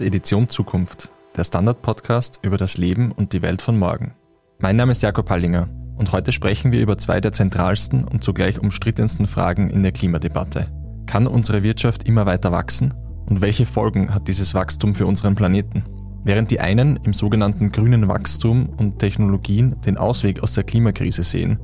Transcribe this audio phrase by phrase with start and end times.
[0.00, 4.14] hört Edition Zukunft, der Standard-Podcast über das Leben und die Welt von morgen.
[4.58, 8.58] Mein Name ist Jakob Hallinger und heute sprechen wir über zwei der zentralsten und zugleich
[8.58, 10.68] umstrittensten Fragen in der Klimadebatte.
[11.06, 12.94] Kann unsere Wirtschaft immer weiter wachsen?
[13.26, 15.84] Und welche Folgen hat dieses Wachstum für unseren Planeten?
[16.24, 21.58] Während die einen im sogenannten grünen Wachstum und Technologien den Ausweg aus der Klimakrise sehen,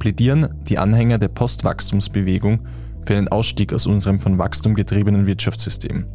[0.00, 2.66] plädieren die Anhänger der Postwachstumsbewegung
[3.06, 6.06] für einen Ausstieg aus unserem von Wachstum getriebenen Wirtschaftssystem.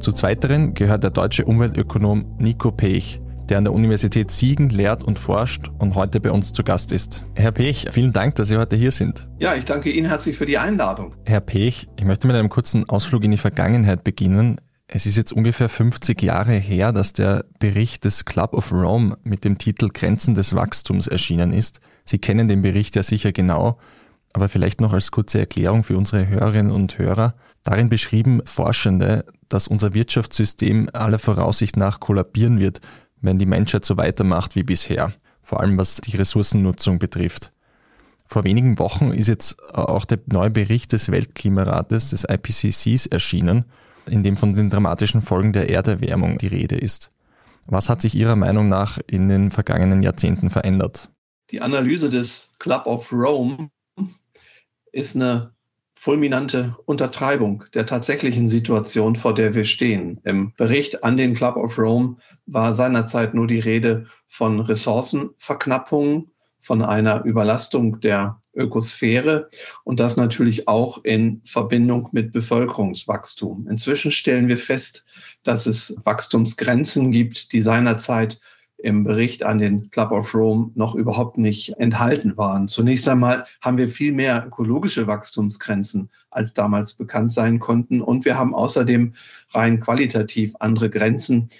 [0.00, 5.18] Zu zweiteren gehört der deutsche Umweltökonom Nico Pech, der an der Universität Siegen lehrt und
[5.18, 7.26] forscht und heute bei uns zu Gast ist.
[7.34, 9.28] Herr Pech, vielen Dank, dass Sie heute hier sind.
[9.40, 11.16] Ja, ich danke Ihnen herzlich für die Einladung.
[11.24, 14.60] Herr Pech, ich möchte mit einem kurzen Ausflug in die Vergangenheit beginnen.
[14.86, 19.44] Es ist jetzt ungefähr 50 Jahre her, dass der Bericht des Club of Rome mit
[19.44, 21.80] dem Titel Grenzen des Wachstums erschienen ist.
[22.04, 23.78] Sie kennen den Bericht ja sicher genau,
[24.32, 27.34] aber vielleicht noch als kurze Erklärung für unsere Hörerinnen und Hörer.
[27.62, 32.80] Darin beschrieben Forschende, dass unser Wirtschaftssystem aller Voraussicht nach kollabieren wird,
[33.20, 35.12] wenn die Menschheit so weitermacht wie bisher,
[35.42, 37.52] vor allem was die Ressourcennutzung betrifft.
[38.24, 43.64] Vor wenigen Wochen ist jetzt auch der neue Bericht des Weltklimarates, des IPCCs, erschienen,
[44.06, 47.10] in dem von den dramatischen Folgen der Erderwärmung die Rede ist.
[47.66, 51.10] Was hat sich Ihrer Meinung nach in den vergangenen Jahrzehnten verändert?
[51.50, 53.70] Die Analyse des Club of Rome
[54.92, 55.52] ist eine
[55.94, 60.20] fulminante Untertreibung der tatsächlichen Situation, vor der wir stehen.
[60.24, 66.30] Im Bericht an den Club of Rome war seinerzeit nur die Rede von Ressourcenverknappungen,
[66.60, 69.48] von einer Überlastung der Ökosphäre
[69.84, 73.68] und das natürlich auch in Verbindung mit Bevölkerungswachstum.
[73.68, 75.04] Inzwischen stellen wir fest,
[75.44, 78.40] dass es Wachstumsgrenzen gibt, die seinerzeit
[78.78, 82.68] im Bericht an den Club of Rome noch überhaupt nicht enthalten waren.
[82.68, 88.00] Zunächst einmal haben wir viel mehr ökologische Wachstumsgrenzen, als damals bekannt sein konnten.
[88.00, 89.14] Und wir haben außerdem
[89.50, 91.50] rein qualitativ andere Grenzen,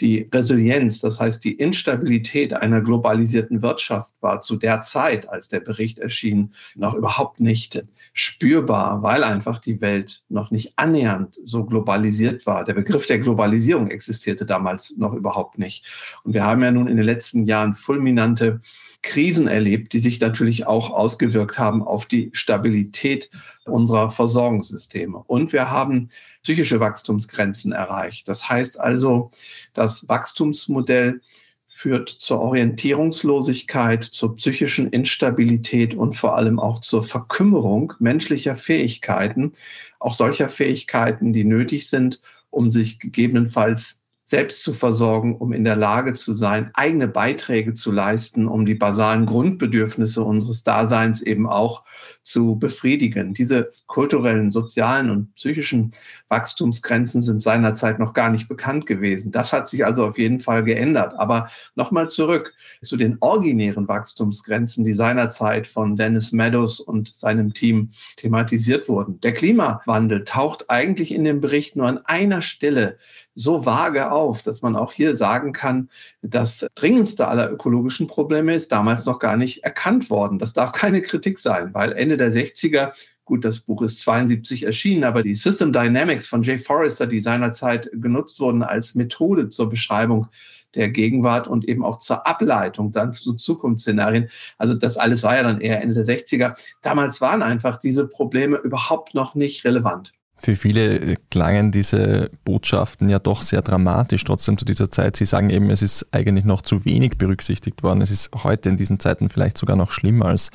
[0.00, 5.60] die Resilienz, das heißt die Instabilität einer globalisierten Wirtschaft war zu der Zeit, als der
[5.60, 12.44] Bericht erschien, noch überhaupt nicht spürbar, weil einfach die Welt noch nicht annähernd so globalisiert
[12.46, 12.64] war.
[12.64, 15.86] Der Begriff der Globalisierung existierte damals noch überhaupt nicht.
[16.24, 18.60] Und wir haben ja nun in den letzten Jahren fulminante
[19.04, 23.30] Krisen erlebt, die sich natürlich auch ausgewirkt haben auf die Stabilität
[23.66, 25.18] unserer Versorgungssysteme.
[25.18, 26.08] Und wir haben
[26.42, 28.26] psychische Wachstumsgrenzen erreicht.
[28.28, 29.30] Das heißt also,
[29.74, 31.20] das Wachstumsmodell
[31.68, 39.52] führt zur Orientierungslosigkeit, zur psychischen Instabilität und vor allem auch zur Verkümmerung menschlicher Fähigkeiten,
[39.98, 45.76] auch solcher Fähigkeiten, die nötig sind, um sich gegebenenfalls selbst zu versorgen, um in der
[45.76, 51.84] Lage zu sein, eigene Beiträge zu leisten, um die basalen Grundbedürfnisse unseres Daseins eben auch
[52.22, 53.34] zu befriedigen.
[53.34, 55.92] Diese kulturellen, sozialen und psychischen
[56.28, 59.30] Wachstumsgrenzen sind seinerzeit noch gar nicht bekannt gewesen.
[59.30, 61.14] Das hat sich also auf jeden Fall geändert.
[61.18, 67.90] Aber nochmal zurück zu den originären Wachstumsgrenzen, die seinerzeit von Dennis Meadows und seinem Team
[68.16, 69.20] thematisiert wurden.
[69.20, 72.96] Der Klimawandel taucht eigentlich in dem Bericht nur an einer Stelle
[73.34, 75.90] so vage auf, dass man auch hier sagen kann,
[76.22, 80.38] das dringendste aller ökologischen Probleme ist damals noch gar nicht erkannt worden.
[80.38, 82.92] Das darf keine Kritik sein, weil Ende der 60er
[83.26, 87.88] Gut, das Buch ist 72 erschienen, aber die System Dynamics von Jay Forrester, die seinerzeit
[87.94, 90.28] genutzt wurden als Methode zur Beschreibung
[90.74, 94.28] der Gegenwart und eben auch zur Ableitung dann zu Zukunftsszenarien.
[94.58, 96.54] Also das alles war ja dann eher Ende der 60er.
[96.82, 100.12] Damals waren einfach diese Probleme überhaupt noch nicht relevant.
[100.36, 105.16] Für viele klangen diese Botschaften ja doch sehr dramatisch trotzdem zu dieser Zeit.
[105.16, 108.02] Sie sagen eben, es ist eigentlich noch zu wenig berücksichtigt worden.
[108.02, 110.50] Es ist heute in diesen Zeiten vielleicht sogar noch schlimmer als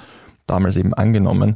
[0.45, 1.55] damals eben angenommen.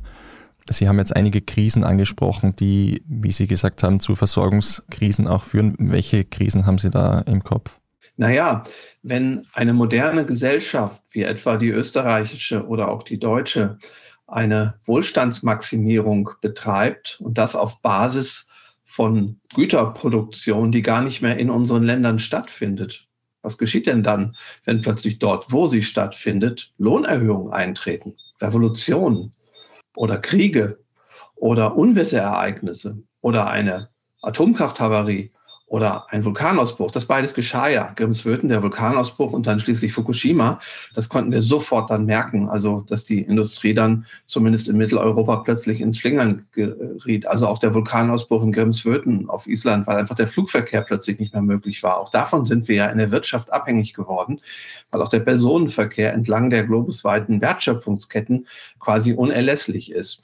[0.70, 5.76] Sie haben jetzt einige Krisen angesprochen, die, wie Sie gesagt haben, zu Versorgungskrisen auch führen.
[5.78, 7.80] Welche Krisen haben Sie da im Kopf?
[8.16, 8.64] Naja,
[9.02, 13.78] wenn eine moderne Gesellschaft wie etwa die österreichische oder auch die deutsche
[14.33, 18.50] eine Wohlstandsmaximierung betreibt und das auf Basis
[18.83, 23.07] von Güterproduktion, die gar nicht mehr in unseren Ländern stattfindet.
[23.44, 24.35] Was geschieht denn dann,
[24.65, 29.33] wenn plötzlich dort, wo sie stattfindet, Lohnerhöhungen eintreten, Revolutionen
[29.95, 30.80] oder Kriege
[31.35, 33.89] oder Unwetterereignisse oder eine
[34.21, 35.30] Atomkrafthavarie
[35.74, 36.92] oder ein Vulkanausbruch.
[36.92, 37.92] Das beides geschah ja.
[37.96, 40.60] Grimswöten, der Vulkanausbruch und dann schließlich Fukushima.
[40.94, 42.48] Das konnten wir sofort dann merken.
[42.48, 47.25] Also, dass die Industrie dann zumindest in Mitteleuropa plötzlich ins Schlingern geriet.
[47.25, 51.42] Also auch der Vulkanausbruch in Grimswöten auf Island, weil einfach der Flugverkehr plötzlich nicht mehr
[51.42, 51.98] möglich war.
[51.98, 54.42] Auch davon sind wir ja in der Wirtschaft abhängig geworden,
[54.92, 58.46] weil auch der Personenverkehr entlang der globusweiten Wertschöpfungsketten
[58.78, 60.22] quasi unerlässlich ist.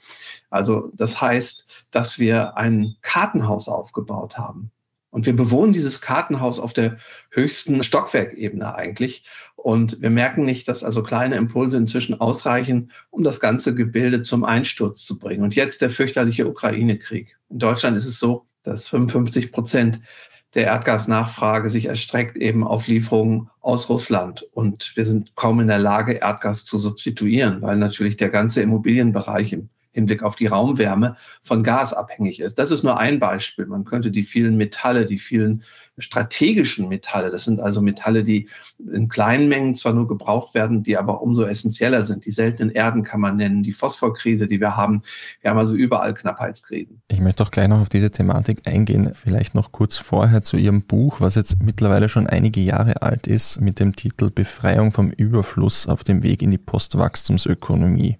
[0.48, 4.70] Also, das heißt, dass wir ein Kartenhaus aufgebaut haben
[5.10, 6.96] Und wir bewohnen dieses Kartenhaus auf der
[7.30, 9.24] höchsten Stockwerkebene eigentlich.
[9.56, 14.44] Und wir merken nicht, dass also kleine Impulse inzwischen ausreichen, um das ganze Gebilde zum
[14.44, 15.42] Einsturz zu bringen.
[15.42, 17.36] Und jetzt der fürchterliche Ukraine-Krieg.
[17.50, 20.00] In Deutschland ist es so, dass 55 Prozent
[20.54, 24.46] der Erdgasnachfrage sich erstreckt eben auf Lieferungen aus Russland.
[24.52, 29.52] Und wir sind kaum in der Lage, Erdgas zu substituieren, weil natürlich der ganze Immobilienbereich
[29.52, 32.58] im Hinblick auf die Raumwärme von Gas abhängig ist.
[32.58, 33.66] Das ist nur ein Beispiel.
[33.66, 35.64] Man könnte die vielen Metalle, die vielen
[35.98, 38.48] strategischen Metalle, das sind also Metalle, die
[38.92, 42.24] in kleinen Mengen zwar nur gebraucht werden, die aber umso essentieller sind.
[42.26, 45.02] Die seltenen Erden kann man nennen, die Phosphorkrise, die wir haben.
[45.40, 47.02] Wir haben also überall Knappheitskrisen.
[47.08, 49.12] Ich möchte auch gleich noch auf diese Thematik eingehen.
[49.14, 53.60] Vielleicht noch kurz vorher zu Ihrem Buch, was jetzt mittlerweile schon einige Jahre alt ist,
[53.60, 58.18] mit dem Titel Befreiung vom Überfluss auf dem Weg in die Postwachstumsökonomie.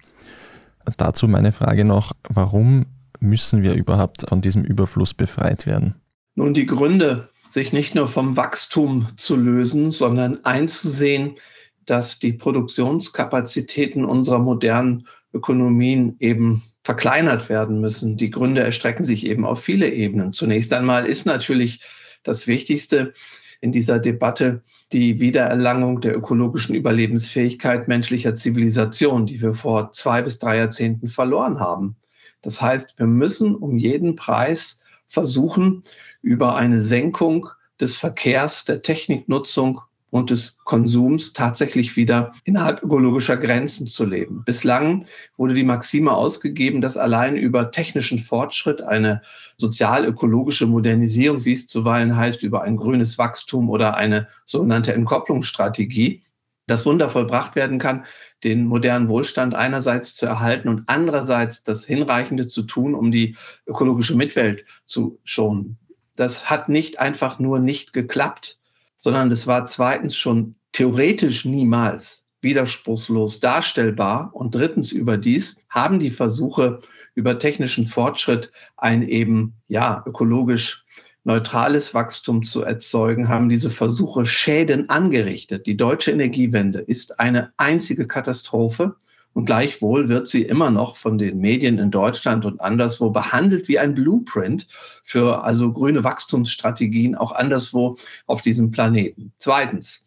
[0.96, 2.86] Dazu meine Frage noch, warum
[3.20, 5.94] müssen wir überhaupt von diesem Überfluss befreit werden?
[6.34, 11.36] Nun, die Gründe, sich nicht nur vom Wachstum zu lösen, sondern einzusehen,
[11.84, 18.16] dass die Produktionskapazitäten unserer modernen Ökonomien eben verkleinert werden müssen.
[18.16, 20.32] Die Gründe erstrecken sich eben auf viele Ebenen.
[20.32, 21.80] Zunächst einmal ist natürlich
[22.22, 23.12] das Wichtigste
[23.60, 24.62] in dieser Debatte
[24.92, 31.60] die Wiedererlangung der ökologischen Überlebensfähigkeit menschlicher Zivilisation, die wir vor zwei bis drei Jahrzehnten verloren
[31.60, 31.96] haben.
[32.42, 35.82] Das heißt, wir müssen um jeden Preis versuchen,
[36.22, 37.48] über eine Senkung
[37.80, 39.80] des Verkehrs, der Techniknutzung
[40.10, 44.42] und des Konsums tatsächlich wieder innerhalb ökologischer Grenzen zu leben.
[44.44, 49.22] Bislang wurde die Maxime ausgegeben, dass allein über technischen Fortschritt eine
[49.56, 56.22] sozial-ökologische Modernisierung, wie es zuweilen heißt, über ein grünes Wachstum oder eine sogenannte Entkopplungsstrategie,
[56.66, 58.04] das Wunder vollbracht werden kann,
[58.44, 63.36] den modernen Wohlstand einerseits zu erhalten und andererseits das Hinreichende zu tun, um die
[63.66, 65.78] ökologische Mitwelt zu schonen.
[66.14, 68.59] Das hat nicht einfach nur nicht geklappt
[69.00, 74.30] sondern es war zweitens schon theoretisch niemals widerspruchslos darstellbar.
[74.32, 76.80] Und drittens überdies haben die Versuche
[77.14, 80.84] über technischen Fortschritt ein eben, ja, ökologisch
[81.24, 85.66] neutrales Wachstum zu erzeugen, haben diese Versuche Schäden angerichtet.
[85.66, 88.96] Die deutsche Energiewende ist eine einzige Katastrophe.
[89.32, 93.78] Und gleichwohl wird sie immer noch von den Medien in Deutschland und anderswo behandelt wie
[93.78, 94.66] ein Blueprint
[95.04, 97.96] für also grüne Wachstumsstrategien auch anderswo
[98.26, 99.32] auf diesem Planeten.
[99.38, 100.04] Zweitens,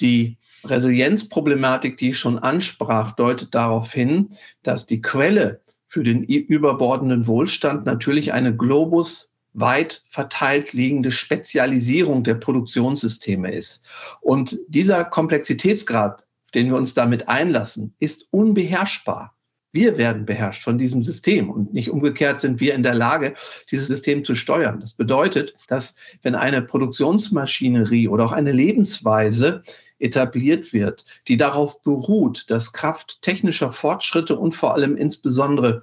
[0.00, 4.30] die Resilienzproblematik, die ich schon ansprach, deutet darauf hin,
[4.62, 12.36] dass die Quelle für den überbordenden Wohlstand natürlich eine Globus weit verteilt liegende Spezialisierung der
[12.36, 13.84] Produktionssysteme ist.
[14.20, 19.34] Und dieser Komplexitätsgrad den wir uns damit einlassen, ist unbeherrschbar.
[19.74, 23.32] Wir werden beherrscht von diesem System und nicht umgekehrt sind wir in der Lage,
[23.70, 24.80] dieses System zu steuern.
[24.80, 29.62] Das bedeutet, dass wenn eine Produktionsmaschinerie oder auch eine Lebensweise
[29.98, 35.82] etabliert wird, die darauf beruht, dass Kraft technischer Fortschritte und vor allem insbesondere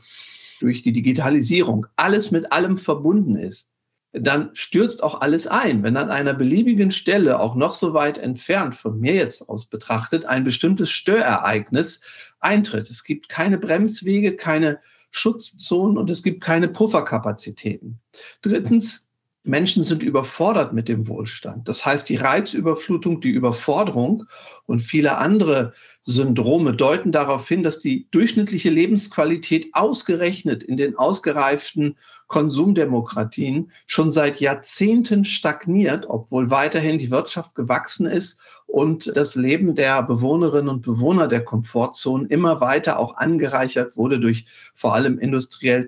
[0.60, 3.72] durch die Digitalisierung alles mit allem verbunden ist,
[4.12, 5.84] dann stürzt auch alles ein.
[5.84, 10.25] Wenn an einer beliebigen Stelle, auch noch so weit entfernt von mir jetzt aus betrachtet,
[10.25, 12.01] ein bestimmtes Störereignis
[12.39, 12.89] eintritt.
[12.89, 14.80] Es gibt keine Bremswege, keine
[15.12, 18.00] Schutzzonen und es gibt keine Pufferkapazitäten.
[18.42, 19.09] Drittens,
[19.50, 21.68] Menschen sind überfordert mit dem Wohlstand.
[21.68, 24.25] Das heißt, die Reizüberflutung, die Überforderung
[24.65, 31.98] und viele andere Syndrome deuten darauf hin, dass die durchschnittliche Lebensqualität ausgerechnet in den ausgereiften
[32.27, 40.03] Konsumdemokratien schon seit Jahrzehnten stagniert, obwohl weiterhin die Wirtschaft gewachsen ist und das Leben der
[40.03, 45.88] Bewohnerinnen und Bewohner der Komfortzonen immer weiter auch angereichert wurde durch vor allem industriell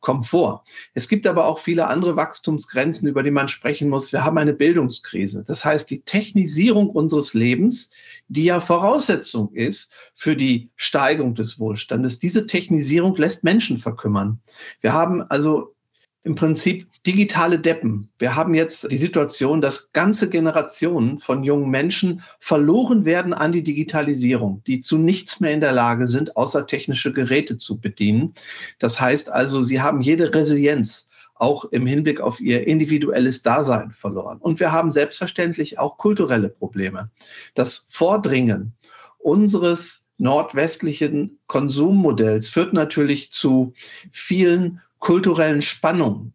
[0.00, 0.62] Komfort.
[0.94, 4.12] Es gibt aber auch viele andere Wachstumsgrenzen, über die man sprechen muss.
[4.12, 5.44] Wir haben eine Bildungskrise.
[5.46, 7.90] Das heißt, die Technisierung unseres Lebens,
[8.28, 14.40] die ja Voraussetzung ist für die Steigerung des Wohlstandes, diese Technisierung lässt Menschen verkümmern.
[14.80, 15.74] Wir haben also
[16.22, 18.10] im Prinzip digitale Deppen.
[18.18, 23.62] Wir haben jetzt die Situation, dass ganze Generationen von jungen Menschen verloren werden an die
[23.62, 28.34] Digitalisierung, die zu nichts mehr in der Lage sind, außer technische Geräte zu bedienen.
[28.78, 34.36] Das heißt also, sie haben jede Resilienz auch im Hinblick auf ihr individuelles Dasein verloren.
[34.38, 37.10] Und wir haben selbstverständlich auch kulturelle Probleme.
[37.54, 38.74] Das Vordringen
[39.18, 43.72] unseres nordwestlichen Konsummodells führt natürlich zu
[44.12, 46.32] vielen kulturellen Spannungen.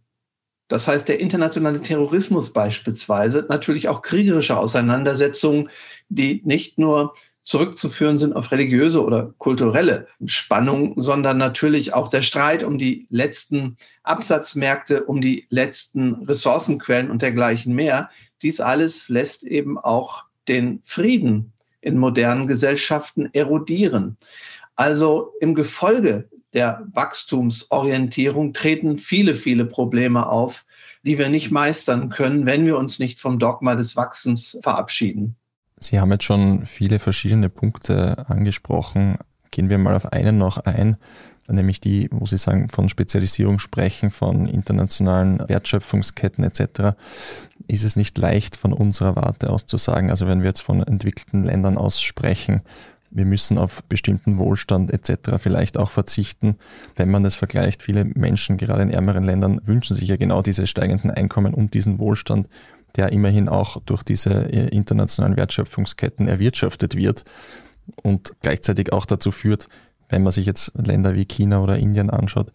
[0.67, 5.69] Das heißt, der internationale Terrorismus beispielsweise, natürlich auch kriegerische Auseinandersetzungen,
[6.09, 12.63] die nicht nur zurückzuführen sind auf religiöse oder kulturelle Spannungen, sondern natürlich auch der Streit
[12.63, 18.09] um die letzten Absatzmärkte, um die letzten Ressourcenquellen und dergleichen mehr.
[18.41, 24.17] Dies alles lässt eben auch den Frieden in modernen Gesellschaften erodieren.
[24.75, 30.65] Also im Gefolge der Wachstumsorientierung treten viele, viele Probleme auf,
[31.03, 35.35] die wir nicht meistern können, wenn wir uns nicht vom Dogma des Wachsens verabschieden.
[35.79, 39.17] Sie haben jetzt schon viele verschiedene Punkte angesprochen.
[39.51, 40.95] Gehen wir mal auf einen noch ein,
[41.47, 46.95] nämlich die, wo Sie sagen, von Spezialisierung sprechen, von internationalen Wertschöpfungsketten etc.
[47.67, 50.81] Ist es nicht leicht von unserer Warte aus zu sagen, also wenn wir jetzt von
[50.81, 52.61] entwickelten Ländern aus sprechen,
[53.15, 55.37] wir müssen auf bestimmten Wohlstand etc.
[55.37, 56.57] vielleicht auch verzichten.
[56.97, 60.67] Wenn man das vergleicht, viele Menschen, gerade in ärmeren Ländern, wünschen sich ja genau diese
[60.67, 62.49] steigenden Einkommen und diesen Wohlstand,
[62.97, 67.23] der immerhin auch durch diese äh, internationalen Wertschöpfungsketten erwirtschaftet wird
[68.03, 69.69] und gleichzeitig auch dazu führt,
[70.09, 72.51] wenn man sich jetzt Länder wie China oder Indien anschaut,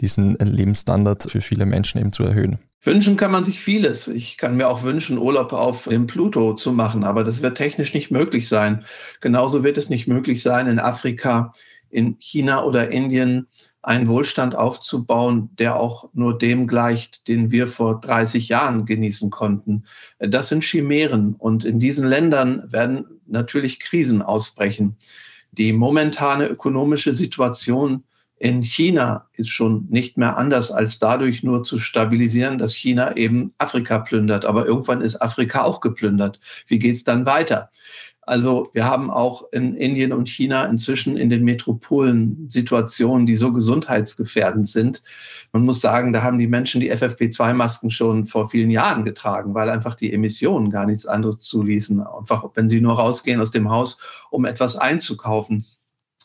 [0.00, 2.58] diesen Lebensstandard für viele Menschen eben zu erhöhen.
[2.82, 4.08] Wünschen kann man sich vieles.
[4.08, 7.94] Ich kann mir auch wünschen, Urlaub auf dem Pluto zu machen, aber das wird technisch
[7.94, 8.84] nicht möglich sein.
[9.22, 11.52] Genauso wird es nicht möglich sein, in Afrika,
[11.88, 13.46] in China oder Indien
[13.80, 19.84] einen Wohlstand aufzubauen, der auch nur dem gleicht, den wir vor 30 Jahren genießen konnten.
[20.18, 24.96] Das sind Chimären und in diesen Ländern werden natürlich Krisen ausbrechen.
[25.52, 28.04] Die momentane ökonomische Situation
[28.38, 33.52] in China ist schon nicht mehr anders, als dadurch nur zu stabilisieren, dass China eben
[33.58, 34.44] Afrika plündert.
[34.44, 36.40] Aber irgendwann ist Afrika auch geplündert.
[36.66, 37.70] Wie geht es dann weiter?
[38.26, 43.52] Also wir haben auch in Indien und China inzwischen in den Metropolen Situationen, die so
[43.52, 45.02] gesundheitsgefährdend sind.
[45.52, 49.68] Man muss sagen, da haben die Menschen die FFP2-Masken schon vor vielen Jahren getragen, weil
[49.68, 52.00] einfach die Emissionen gar nichts anderes zuließen.
[52.00, 53.98] Einfach, wenn sie nur rausgehen aus dem Haus,
[54.30, 55.66] um etwas einzukaufen.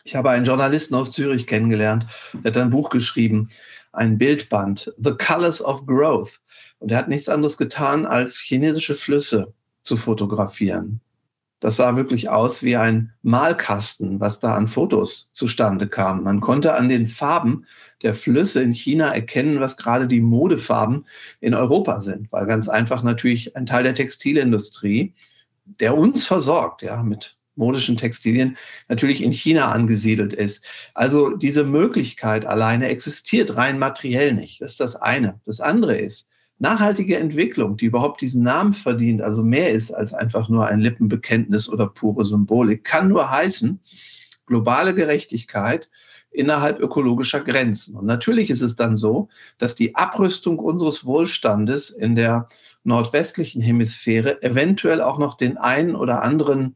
[0.09, 3.49] Ich habe einen Journalisten aus Zürich kennengelernt, der hat ein Buch geschrieben,
[3.93, 6.41] ein Bildband, The Colors of Growth.
[6.79, 10.99] Und er hat nichts anderes getan, als chinesische Flüsse zu fotografieren.
[11.59, 16.23] Das sah wirklich aus wie ein Malkasten, was da an Fotos zustande kam.
[16.23, 17.67] Man konnte an den Farben
[18.01, 21.05] der Flüsse in China erkennen, was gerade die Modefarben
[21.39, 25.13] in Europa sind, weil ganz einfach natürlich ein Teil der Textilindustrie,
[25.65, 30.65] der uns versorgt, ja, mit modischen Textilien natürlich in China angesiedelt ist.
[30.95, 34.61] Also diese Möglichkeit alleine existiert rein materiell nicht.
[34.61, 35.39] Das ist das eine.
[35.45, 40.49] Das andere ist, nachhaltige Entwicklung, die überhaupt diesen Namen verdient, also mehr ist als einfach
[40.49, 43.79] nur ein Lippenbekenntnis oder pure Symbolik, kann nur heißen,
[44.45, 45.89] globale Gerechtigkeit
[46.31, 47.95] innerhalb ökologischer Grenzen.
[47.95, 52.49] Und natürlich ist es dann so, dass die Abrüstung unseres Wohlstandes in der
[52.83, 56.75] nordwestlichen Hemisphäre eventuell auch noch den einen oder anderen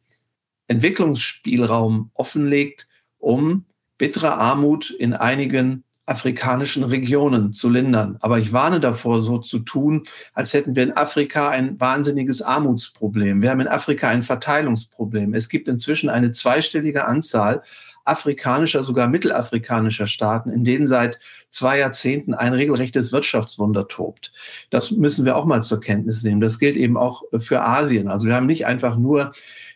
[0.67, 3.65] Entwicklungsspielraum offenlegt, um
[3.97, 8.17] bittere Armut in einigen afrikanischen Regionen zu lindern.
[8.19, 10.03] Aber ich warne davor, so zu tun,
[10.33, 13.41] als hätten wir in Afrika ein wahnsinniges Armutsproblem.
[13.41, 15.33] Wir haben in Afrika ein Verteilungsproblem.
[15.33, 17.63] Es gibt inzwischen eine zweistellige Anzahl
[18.05, 24.33] afrikanischer, sogar mittelafrikanischer Staaten, in denen seit zwei Jahrzehnten ein regelrechtes Wirtschaftswunder tobt.
[24.71, 26.41] Das müssen wir auch mal zur Kenntnis nehmen.
[26.41, 28.09] Das gilt eben auch für Asien.
[28.09, 29.31] Also wir haben nicht einfach nur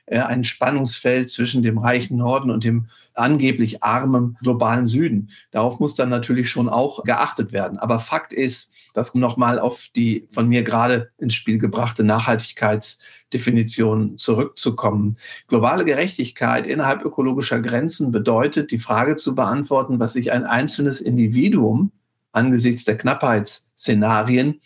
[0.10, 5.30] ein Spannungsfeld zwischen dem reichen Norden und dem angeblich armen globalen Süden.
[5.52, 7.78] Darauf muss dann natürlich schon auch geachtet werden.
[7.78, 15.18] Aber Fakt ist, dass nochmal auf die von mir gerade ins Spiel gebrachte Nachhaltigkeitsdefinition zurückzukommen.
[15.48, 21.92] Globale Gerechtigkeit innerhalb ökologischer Grenzen bedeutet, die Frage zu beantworten, was sich ein einzelnes Individuum
[22.32, 24.62] angesichts der Knappheitsszenarien,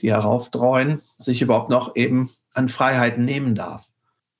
[0.00, 3.91] die heraufdreuen, sich überhaupt noch eben an Freiheiten nehmen darf.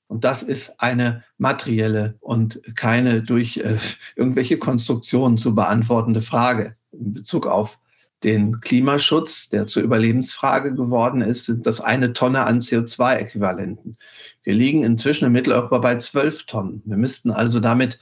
[0.07, 3.77] Und das ist eine materielle und keine durch äh,
[4.15, 6.75] irgendwelche Konstruktionen zu beantwortende Frage.
[6.91, 7.79] In Bezug auf
[8.23, 13.97] den Klimaschutz, der zur Überlebensfrage geworden ist, sind das eine Tonne an CO2-Äquivalenten.
[14.43, 16.81] Wir liegen inzwischen in Mitteleuropa bei zwölf Tonnen.
[16.85, 17.99] Wir müssten also damit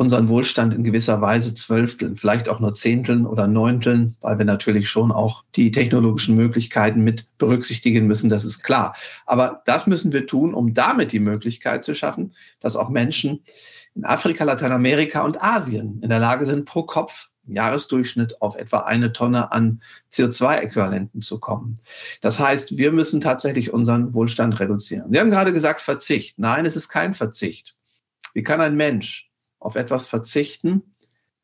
[0.00, 4.88] unseren Wohlstand in gewisser Weise zwölfteln, vielleicht auch nur Zehnteln oder Neunteln, weil wir natürlich
[4.88, 8.96] schon auch die technologischen Möglichkeiten mit berücksichtigen müssen, das ist klar.
[9.26, 13.44] Aber das müssen wir tun, um damit die Möglichkeit zu schaffen, dass auch Menschen
[13.94, 18.78] in Afrika, Lateinamerika und Asien in der Lage sind, pro Kopf im Jahresdurchschnitt auf etwa
[18.78, 19.82] eine Tonne an
[20.14, 21.74] CO2-Äquivalenten zu kommen.
[22.22, 25.12] Das heißt, wir müssen tatsächlich unseren Wohlstand reduzieren.
[25.12, 26.38] Sie haben gerade gesagt Verzicht.
[26.38, 27.76] Nein, es ist kein Verzicht.
[28.32, 29.29] Wie kann ein Mensch
[29.60, 30.82] auf etwas verzichten,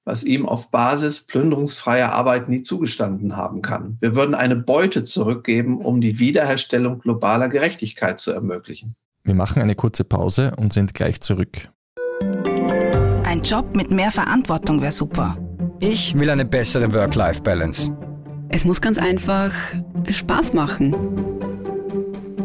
[0.05, 3.99] was ihm auf Basis plünderungsfreier Arbeit nie zugestanden haben kann.
[4.01, 8.97] Wir würden eine Beute zurückgeben, um die Wiederherstellung globaler Gerechtigkeit zu ermöglichen.
[9.25, 11.69] Wir machen eine kurze Pause und sind gleich zurück.
[13.25, 15.37] Ein Job mit mehr Verantwortung wäre super.
[15.81, 17.91] Ich will eine bessere Work-Life-Balance.
[18.49, 19.53] Es muss ganz einfach
[20.09, 20.95] Spaß machen.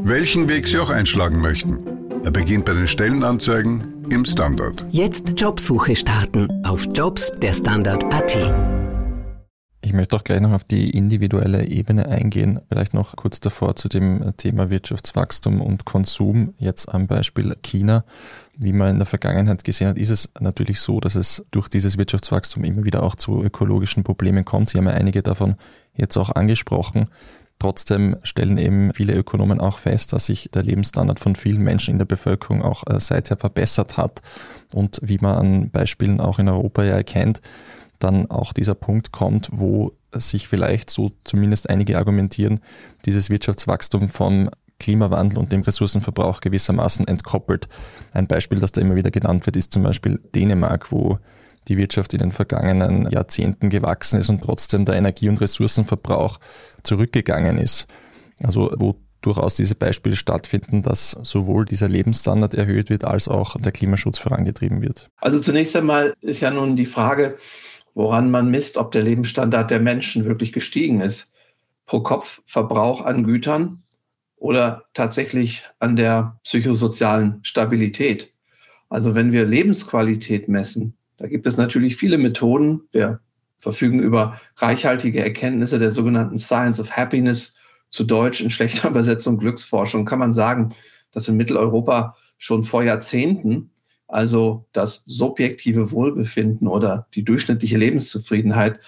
[0.04, 2.01] Welchen Weg Sie auch einschlagen möchten.
[2.24, 4.86] Er beginnt bei den Stellenanzeigen im Standard.
[4.92, 8.38] Jetzt Jobsuche starten auf Jobs der Standard.at.
[9.84, 12.60] Ich möchte auch gleich noch auf die individuelle Ebene eingehen.
[12.70, 16.54] Vielleicht noch kurz davor zu dem Thema Wirtschaftswachstum und Konsum.
[16.60, 18.06] Jetzt am Beispiel China.
[18.56, 21.98] Wie man in der Vergangenheit gesehen hat, ist es natürlich so, dass es durch dieses
[21.98, 24.70] Wirtschaftswachstum immer wieder auch zu ökologischen Problemen kommt.
[24.70, 25.56] Sie haben ja einige davon
[25.96, 27.08] jetzt auch angesprochen.
[27.62, 32.00] Trotzdem stellen eben viele Ökonomen auch fest, dass sich der Lebensstandard von vielen Menschen in
[32.00, 34.24] der Bevölkerung auch äh, seither verbessert hat.
[34.74, 37.40] Und wie man an Beispielen auch in Europa ja erkennt,
[38.00, 42.62] dann auch dieser Punkt kommt, wo sich vielleicht so zumindest einige argumentieren,
[43.06, 44.50] dieses Wirtschaftswachstum vom
[44.80, 47.70] Klimawandel und dem Ressourcenverbrauch gewissermaßen entkoppelt.
[48.12, 51.20] Ein Beispiel, das da immer wieder genannt wird, ist zum Beispiel Dänemark, wo
[51.68, 56.40] die Wirtschaft in den vergangenen Jahrzehnten gewachsen ist und trotzdem der Energie- und Ressourcenverbrauch
[56.84, 57.88] zurückgegangen ist.
[58.42, 63.72] Also wo durchaus diese Beispiele stattfinden, dass sowohl dieser Lebensstandard erhöht wird, als auch der
[63.72, 65.10] Klimaschutz vorangetrieben wird.
[65.18, 67.38] Also zunächst einmal ist ja nun die Frage,
[67.94, 71.34] woran man misst, ob der Lebensstandard der Menschen wirklich gestiegen ist.
[71.86, 73.84] Pro Kopf Verbrauch an Gütern
[74.38, 78.34] oder tatsächlich an der psychosozialen Stabilität.
[78.90, 82.82] Also wenn wir Lebensqualität messen, da gibt es natürlich viele Methoden.
[82.92, 83.20] Wir
[83.60, 87.56] verfügen über reichhaltige Erkenntnisse der sogenannten Science of Happiness,
[87.90, 90.70] zu Deutsch in schlechter Übersetzung Glücksforschung, kann man sagen,
[91.12, 93.70] dass in Mitteleuropa schon vor Jahrzehnten
[94.08, 98.80] also das subjektive Wohlbefinden oder die durchschnittliche Lebenszufriedenheit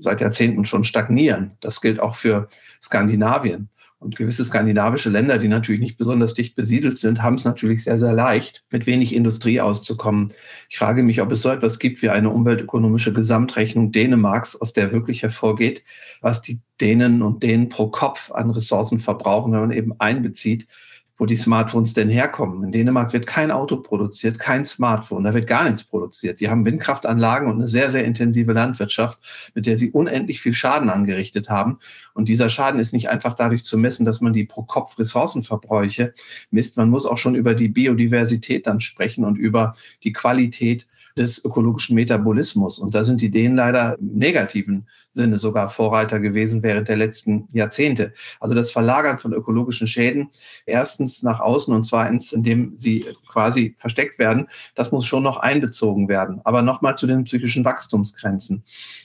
[0.00, 1.52] seit Jahrzehnten schon stagnieren.
[1.60, 2.48] Das gilt auch für
[2.82, 3.70] Skandinavien.
[4.00, 7.98] Und gewisse skandinavische Länder, die natürlich nicht besonders dicht besiedelt sind, haben es natürlich sehr,
[7.98, 10.32] sehr leicht, mit wenig Industrie auszukommen.
[10.68, 14.92] Ich frage mich, ob es so etwas gibt wie eine umweltökonomische Gesamtrechnung Dänemarks, aus der
[14.92, 15.82] wirklich hervorgeht,
[16.20, 20.68] was die Dänen und Dänen pro Kopf an Ressourcen verbrauchen, wenn man eben einbezieht,
[21.18, 22.62] wo die Smartphones denn herkommen.
[22.62, 26.40] In Dänemark wird kein Auto produziert, kein Smartphone, da wird gar nichts produziert.
[26.40, 29.18] Die haben Windkraftanlagen und eine sehr, sehr intensive Landwirtschaft,
[29.54, 31.78] mit der sie unendlich viel Schaden angerichtet haben.
[32.18, 36.14] Und dieser Schaden ist nicht einfach dadurch zu messen, dass man die pro Kopf Ressourcenverbräuche
[36.50, 36.76] misst.
[36.76, 41.94] Man muss auch schon über die Biodiversität dann sprechen und über die Qualität des ökologischen
[41.94, 42.80] Metabolismus.
[42.80, 47.46] Und da sind die Dänen leider im negativen Sinne sogar Vorreiter gewesen während der letzten
[47.52, 48.12] Jahrzehnte.
[48.40, 50.30] Also das Verlagern von ökologischen Schäden
[50.66, 56.08] erstens nach außen und zweitens, indem sie quasi versteckt werden, das muss schon noch einbezogen
[56.08, 56.40] werden.
[56.42, 58.64] Aber nochmal zu den psychischen Wachstumsgrenzen.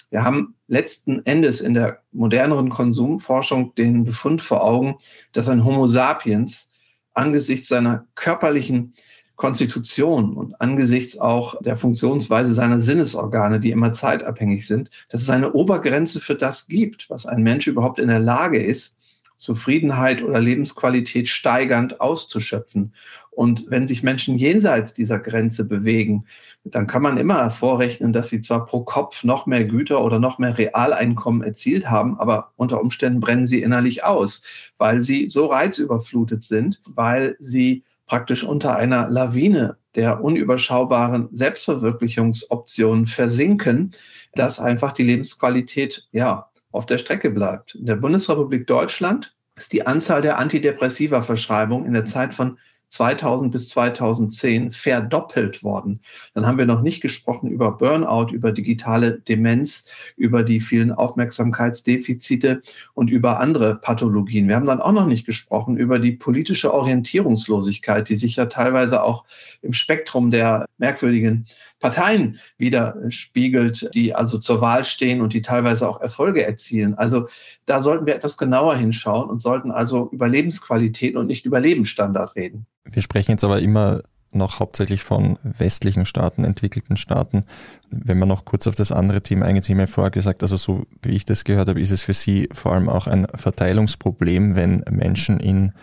[0.10, 4.98] Wir haben letzten Endes in der moderneren Konsumforschung den Befund vor Augen,
[5.32, 6.72] dass ein Homo sapiens
[7.14, 8.94] angesichts seiner körperlichen
[9.36, 15.54] Konstitution und angesichts auch der Funktionsweise seiner Sinnesorgane, die immer zeitabhängig sind, dass es eine
[15.54, 18.98] Obergrenze für das gibt, was ein Mensch überhaupt in der Lage ist,
[19.44, 22.94] Zufriedenheit oder Lebensqualität steigernd auszuschöpfen.
[23.30, 26.26] Und wenn sich Menschen jenseits dieser Grenze bewegen,
[26.64, 30.40] dann kann man immer vorrechnen, dass sie zwar pro Kopf noch mehr Güter oder noch
[30.40, 34.44] mehr Realeinkommen erzielt haben, aber unter Umständen brennen sie innerlich aus,
[34.78, 43.92] weil sie so reizüberflutet sind, weil sie praktisch unter einer Lawine der unüberschaubaren Selbstverwirklichungsoptionen versinken,
[44.36, 47.76] dass einfach die Lebensqualität ja auf der Strecke bleibt.
[47.76, 52.58] In der Bundesrepublik Deutschland ist die Anzahl der Antidepressiva-Verschreibungen in der Zeit von
[52.94, 56.00] 2000 bis 2010 verdoppelt worden.
[56.36, 62.62] Dann haben wir noch nicht gesprochen über Burnout, über digitale Demenz, über die vielen Aufmerksamkeitsdefizite
[62.94, 64.48] und über andere Pathologien.
[64.48, 69.02] Wir haben dann auch noch nicht gesprochen über die politische Orientierungslosigkeit, die sich ja teilweise
[69.02, 69.26] auch
[69.64, 71.48] im Spektrum der merkwürdigen
[71.80, 76.94] Parteien widerspiegelt, die also zur Wahl stehen und die teilweise auch Erfolge erzielen.
[76.94, 77.28] Also
[77.66, 82.36] da sollten wir etwas genauer hinschauen und sollten also über Lebensqualität und nicht über Lebensstandard
[82.36, 82.68] reden.
[82.86, 84.02] Wir sprechen jetzt aber immer
[84.36, 87.46] noch hauptsächlich von westlichen Staaten, entwickelten Staaten.
[87.89, 90.58] Wenn man noch kurz auf das andere Thema eingeht, Sie haben ja vorher gesagt, also
[90.58, 94.56] so wie ich das gehört habe, ist es für Sie vor allem auch ein Verteilungsproblem,
[94.56, 95.74] wenn Menschen in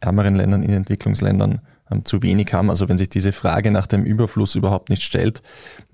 [0.00, 1.60] ärmeren Ländern, in Entwicklungsländern
[2.04, 2.70] zu wenig haben.
[2.70, 5.42] Also wenn sich diese Frage nach dem Überfluss überhaupt nicht stellt.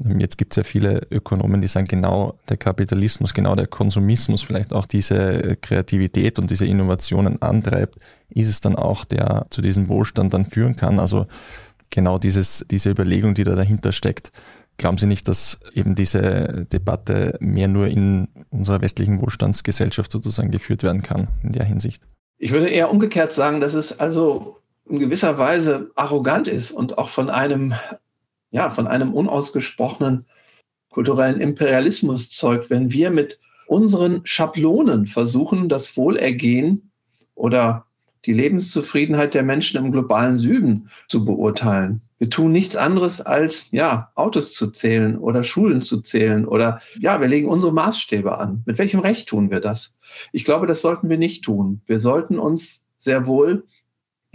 [0.05, 4.43] Ähm, jetzt gibt es ja viele Ökonomen, die sagen, genau der Kapitalismus, genau der Konsumismus,
[4.43, 7.97] vielleicht auch diese Kreativität und diese Innovationen antreibt,
[8.31, 10.99] ist es dann auch, der zu diesem Wohlstand dann führen kann.
[10.99, 11.27] Also
[11.91, 14.33] genau dieses, diese Überlegung, die da dahinter steckt.
[14.79, 20.83] Glauben Sie nicht, dass eben diese Debatte mehr nur in unserer westlichen Wohlstandsgesellschaft sozusagen geführt
[20.83, 22.03] werden kann in der Hinsicht?
[22.39, 27.09] Ich würde eher umgekehrt sagen, dass es also in gewisser Weise arrogant ist und auch
[27.09, 27.75] von einem,
[28.51, 30.27] ja, von einem unausgesprochenen
[30.91, 36.91] kulturellen Imperialismus zeugt, wenn wir mit unseren Schablonen versuchen, das Wohlergehen
[37.35, 37.87] oder
[38.25, 42.01] die Lebenszufriedenheit der Menschen im globalen Süden zu beurteilen.
[42.19, 47.21] Wir tun nichts anderes als, ja, Autos zu zählen oder Schulen zu zählen oder, ja,
[47.21, 48.63] wir legen unsere Maßstäbe an.
[48.65, 49.97] Mit welchem Recht tun wir das?
[50.33, 51.83] Ich glaube, das sollten wir nicht tun.
[51.87, 53.65] Wir sollten uns sehr wohl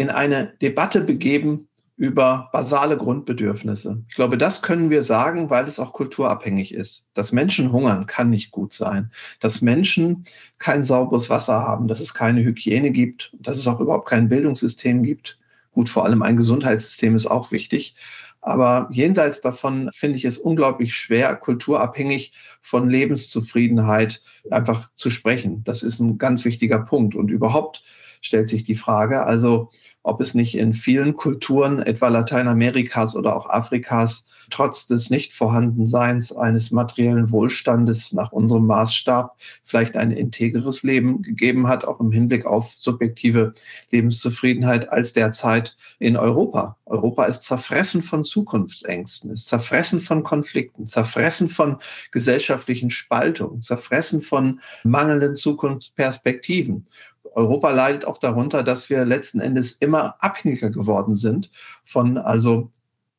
[0.01, 4.03] in eine Debatte begeben über basale Grundbedürfnisse.
[4.09, 7.07] Ich glaube, das können wir sagen, weil es auch kulturabhängig ist.
[7.13, 9.11] Dass Menschen hungern, kann nicht gut sein.
[9.39, 10.23] Dass Menschen
[10.57, 15.03] kein sauberes Wasser haben, dass es keine Hygiene gibt, dass es auch überhaupt kein Bildungssystem
[15.03, 15.37] gibt.
[15.73, 17.95] Gut, vor allem ein Gesundheitssystem ist auch wichtig.
[18.41, 25.63] Aber jenseits davon finde ich es unglaublich schwer, kulturabhängig von Lebenszufriedenheit einfach zu sprechen.
[25.65, 27.13] Das ist ein ganz wichtiger Punkt.
[27.13, 27.83] Und überhaupt
[28.21, 29.69] stellt sich die Frage, also
[30.03, 36.71] ob es nicht in vielen Kulturen, etwa Lateinamerikas oder auch Afrikas, trotz des Nichtvorhandenseins eines
[36.71, 42.73] materiellen Wohlstandes nach unserem Maßstab vielleicht ein integeres Leben gegeben hat, auch im Hinblick auf
[42.77, 43.53] subjektive
[43.91, 46.77] Lebenszufriedenheit als derzeit in Europa.
[46.85, 51.77] Europa ist zerfressen von Zukunftsängsten, ist zerfressen von Konflikten, zerfressen von
[52.11, 56.87] gesellschaftlichen Spaltungen, zerfressen von mangelnden Zukunftsperspektiven.
[57.33, 61.49] Europa leidet auch darunter, dass wir letzten Endes immer abhängiger geworden sind
[61.83, 62.69] von also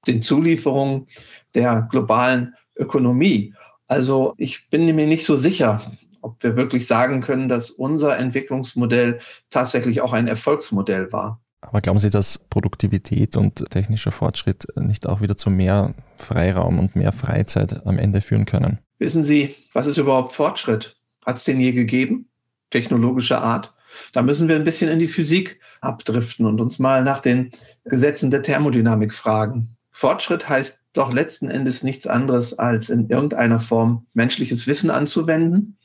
[0.07, 1.07] den Zulieferungen
[1.55, 3.55] der globalen Ökonomie.
[3.87, 5.81] Also ich bin mir nicht so sicher,
[6.21, 9.19] ob wir wirklich sagen können, dass unser Entwicklungsmodell
[9.51, 11.41] tatsächlich auch ein Erfolgsmodell war.
[11.61, 16.97] Aber glauben Sie, dass Produktivität und technischer Fortschritt nicht auch wieder zu mehr Freiraum und
[16.97, 18.79] mehr Freizeit am Ende führen können?
[18.99, 20.97] Wissen Sie, was ist überhaupt Fortschritt?
[21.25, 22.29] Hat es den je gegeben?
[22.71, 23.73] Technologischer Art?
[24.13, 27.51] Da müssen wir ein bisschen in die Physik abdriften und uns mal nach den
[27.85, 29.77] Gesetzen der Thermodynamik fragen.
[29.91, 35.77] Fortschritt heißt doch letzten Endes nichts anderes, als in irgendeiner Form menschliches Wissen anzuwenden,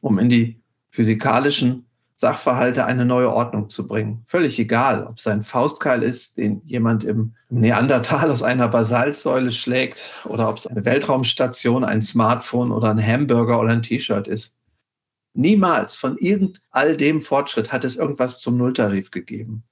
[0.00, 4.24] um in die physikalischen Sachverhalte eine neue Ordnung zu bringen.
[4.28, 10.10] Völlig egal, ob es ein Faustkeil ist, den jemand im Neandertal aus einer Basaltsäule schlägt,
[10.24, 14.56] oder ob es eine Weltraumstation, ein Smartphone oder ein Hamburger oder ein T-Shirt ist.
[15.34, 19.64] Niemals von irgend all dem Fortschritt hat es irgendwas zum Nulltarif gegeben.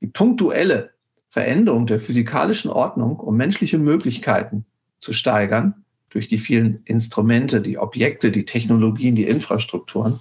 [0.00, 0.90] Die punktuelle
[1.28, 4.64] Veränderung der physikalischen Ordnung, um menschliche Möglichkeiten
[5.00, 10.20] zu steigern, durch die vielen Instrumente, die Objekte, die Technologien, die Infrastrukturen.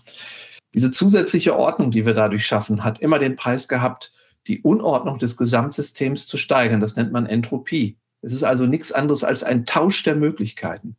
[0.74, 4.12] Diese zusätzliche Ordnung, die wir dadurch schaffen, hat immer den Preis gehabt,
[4.48, 6.82] die Unordnung des Gesamtsystems zu steigern.
[6.82, 7.98] Das nennt man Entropie.
[8.22, 10.98] Es ist also nichts anderes als ein Tausch der Möglichkeiten.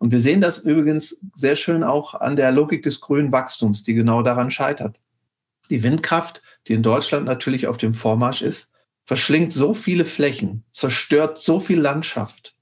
[0.00, 3.92] Und wir sehen das übrigens sehr schön auch an der Logik des grünen Wachstums, die
[3.92, 4.96] genau daran scheitert.
[5.68, 8.72] Die Windkraft, die in Deutschland natürlich auf dem Vormarsch ist,
[9.04, 12.56] verschlingt so viele Flächen, zerstört so viel Landschaft,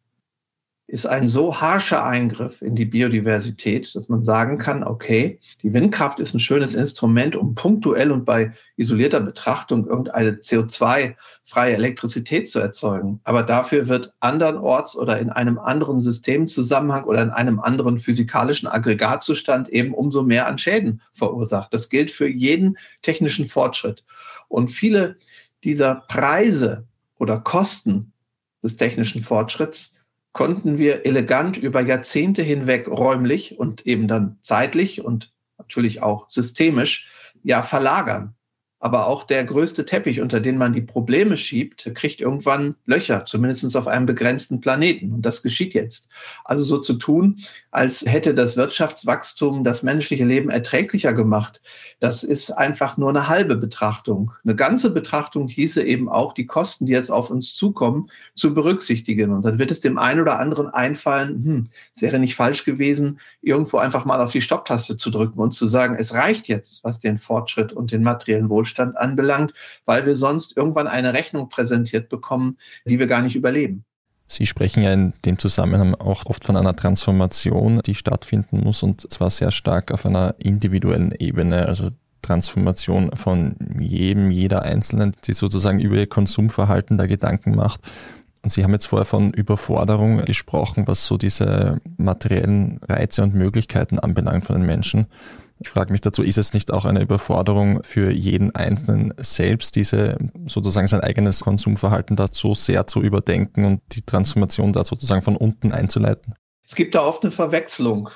[0.88, 6.18] ist ein so harscher Eingriff in die Biodiversität, dass man sagen kann, okay, die Windkraft
[6.18, 13.20] ist ein schönes Instrument, um punktuell und bei isolierter Betrachtung irgendeine CO2-freie Elektrizität zu erzeugen.
[13.24, 19.68] Aber dafür wird andernorts oder in einem anderen Systemzusammenhang oder in einem anderen physikalischen Aggregatzustand
[19.68, 21.74] eben umso mehr an Schäden verursacht.
[21.74, 24.04] Das gilt für jeden technischen Fortschritt.
[24.48, 25.18] Und viele
[25.64, 26.86] dieser Preise
[27.18, 28.14] oder Kosten
[28.62, 29.97] des technischen Fortschritts
[30.32, 37.10] konnten wir elegant über Jahrzehnte hinweg räumlich und eben dann zeitlich und natürlich auch systemisch
[37.42, 38.34] ja verlagern.
[38.80, 43.76] Aber auch der größte Teppich, unter den man die Probleme schiebt, kriegt irgendwann Löcher, zumindest
[43.76, 45.12] auf einem begrenzten Planeten.
[45.12, 46.12] Und das geschieht jetzt.
[46.44, 51.60] Also so zu tun, als hätte das Wirtschaftswachstum das menschliche Leben erträglicher gemacht,
[52.00, 54.32] das ist einfach nur eine halbe Betrachtung.
[54.44, 59.32] Eine ganze Betrachtung hieße eben auch, die Kosten, die jetzt auf uns zukommen, zu berücksichtigen.
[59.32, 63.20] Und dann wird es dem einen oder anderen einfallen, hm, es wäre nicht falsch gewesen,
[63.42, 67.00] irgendwo einfach mal auf die Stopptaste zu drücken und zu sagen, es reicht jetzt, was
[67.00, 69.52] den Fortschritt und den materiellen Wohlstand anbelangt,
[69.84, 73.84] weil wir sonst irgendwann eine Rechnung präsentiert bekommen, die wir gar nicht überleben.
[74.28, 79.10] Sie sprechen ja in dem Zusammenhang auch oft von einer Transformation, die stattfinden muss und
[79.10, 81.88] zwar sehr stark auf einer individuellen Ebene, also
[82.20, 87.80] Transformation von jedem, jeder Einzelnen, die sozusagen über ihr Konsumverhalten da Gedanken macht.
[88.42, 93.98] Und Sie haben jetzt vorher von Überforderung gesprochen, was so diese materiellen Reize und Möglichkeiten
[93.98, 95.06] anbelangt von den Menschen.
[95.60, 100.16] Ich frage mich dazu, ist es nicht auch eine Überforderung für jeden Einzelnen selbst, diese
[100.46, 105.36] sozusagen sein eigenes Konsumverhalten da so sehr zu überdenken und die Transformation da sozusagen von
[105.36, 106.34] unten einzuleiten?
[106.64, 108.10] Es gibt da oft eine Verwechslung.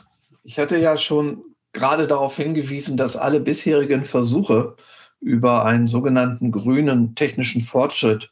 [0.44, 4.76] Ich hatte ja schon gerade darauf hingewiesen, dass alle bisherigen Versuche,
[5.22, 8.30] über einen sogenannten grünen technischen Fortschritt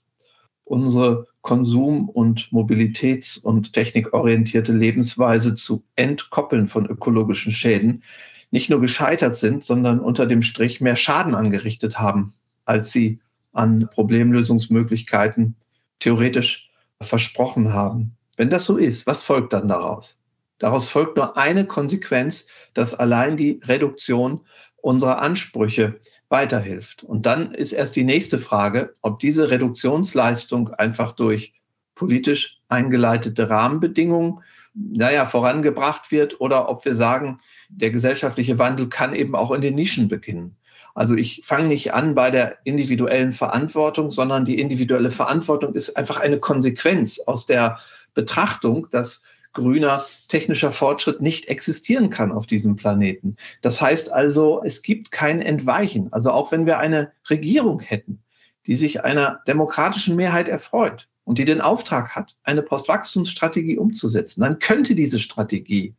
[0.65, 8.03] unsere konsum- und mobilitäts- und technikorientierte Lebensweise zu entkoppeln von ökologischen Schäden,
[8.51, 12.35] nicht nur gescheitert sind, sondern unter dem Strich mehr Schaden angerichtet haben,
[12.65, 13.21] als sie
[13.53, 15.57] an Problemlösungsmöglichkeiten
[15.99, 18.17] theoretisch versprochen haben.
[18.37, 20.19] Wenn das so ist, was folgt dann daraus?
[20.59, 24.41] Daraus folgt nur eine Konsequenz, dass allein die Reduktion
[24.77, 27.03] unserer Ansprüche weiterhilft.
[27.03, 31.55] Und dann ist erst die nächste Frage, ob diese Reduktionsleistung einfach durch
[31.95, 34.41] politisch eingeleitete Rahmenbedingungen
[34.75, 39.75] naja, vorangebracht wird oder ob wir sagen, der gesellschaftliche Wandel kann eben auch in den
[39.75, 40.57] Nischen beginnen.
[40.95, 46.21] Also ich fange nicht an bei der individuellen Verantwortung, sondern die individuelle Verantwortung ist einfach
[46.21, 47.79] eine Konsequenz aus der
[48.15, 53.37] Betrachtung, dass grüner technischer Fortschritt nicht existieren kann auf diesem Planeten.
[53.63, 56.13] Das heißt also, es gibt kein Entweichen.
[56.13, 58.23] Also auch wenn wir eine Regierung hätten,
[58.67, 64.59] die sich einer demokratischen Mehrheit erfreut und die den Auftrag hat, eine Postwachstumsstrategie umzusetzen, dann
[64.59, 65.95] könnte diese Strategie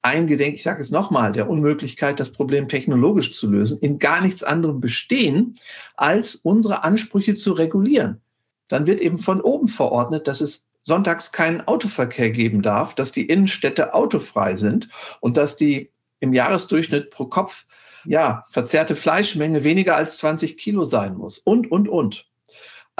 [0.00, 4.42] eingedenk, ich sage es nochmal, der Unmöglichkeit, das Problem technologisch zu lösen, in gar nichts
[4.42, 5.56] anderem bestehen,
[5.96, 8.22] als unsere Ansprüche zu regulieren.
[8.68, 13.26] Dann wird eben von oben verordnet, dass es sonntags keinen Autoverkehr geben darf, dass die
[13.26, 14.88] Innenstädte autofrei sind
[15.20, 15.90] und dass die
[16.20, 17.66] im Jahresdurchschnitt pro Kopf
[18.06, 22.29] ja, verzehrte Fleischmenge weniger als 20 Kilo sein muss und, und, und.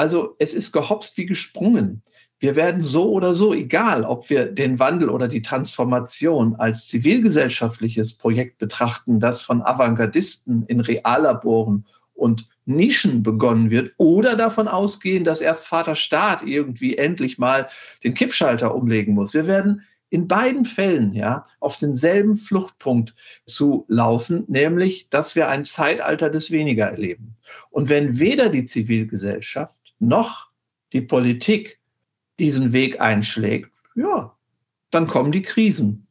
[0.00, 2.00] Also es ist gehopst wie gesprungen.
[2.38, 8.14] Wir werden so oder so, egal ob wir den Wandel oder die Transformation als zivilgesellschaftliches
[8.14, 11.84] Projekt betrachten, das von Avantgardisten in Reallaboren
[12.14, 17.68] und Nischen begonnen wird oder davon ausgehen, dass erst Vater Staat irgendwie endlich mal
[18.02, 19.34] den Kippschalter umlegen muss.
[19.34, 25.66] Wir werden in beiden Fällen ja auf denselben Fluchtpunkt zu laufen, nämlich, dass wir ein
[25.66, 27.36] Zeitalter des Weniger erleben.
[27.70, 30.48] Und wenn weder die Zivilgesellschaft noch
[30.92, 31.78] die Politik
[32.38, 34.34] diesen Weg einschlägt, ja,
[34.90, 36.06] dann kommen die Krisen.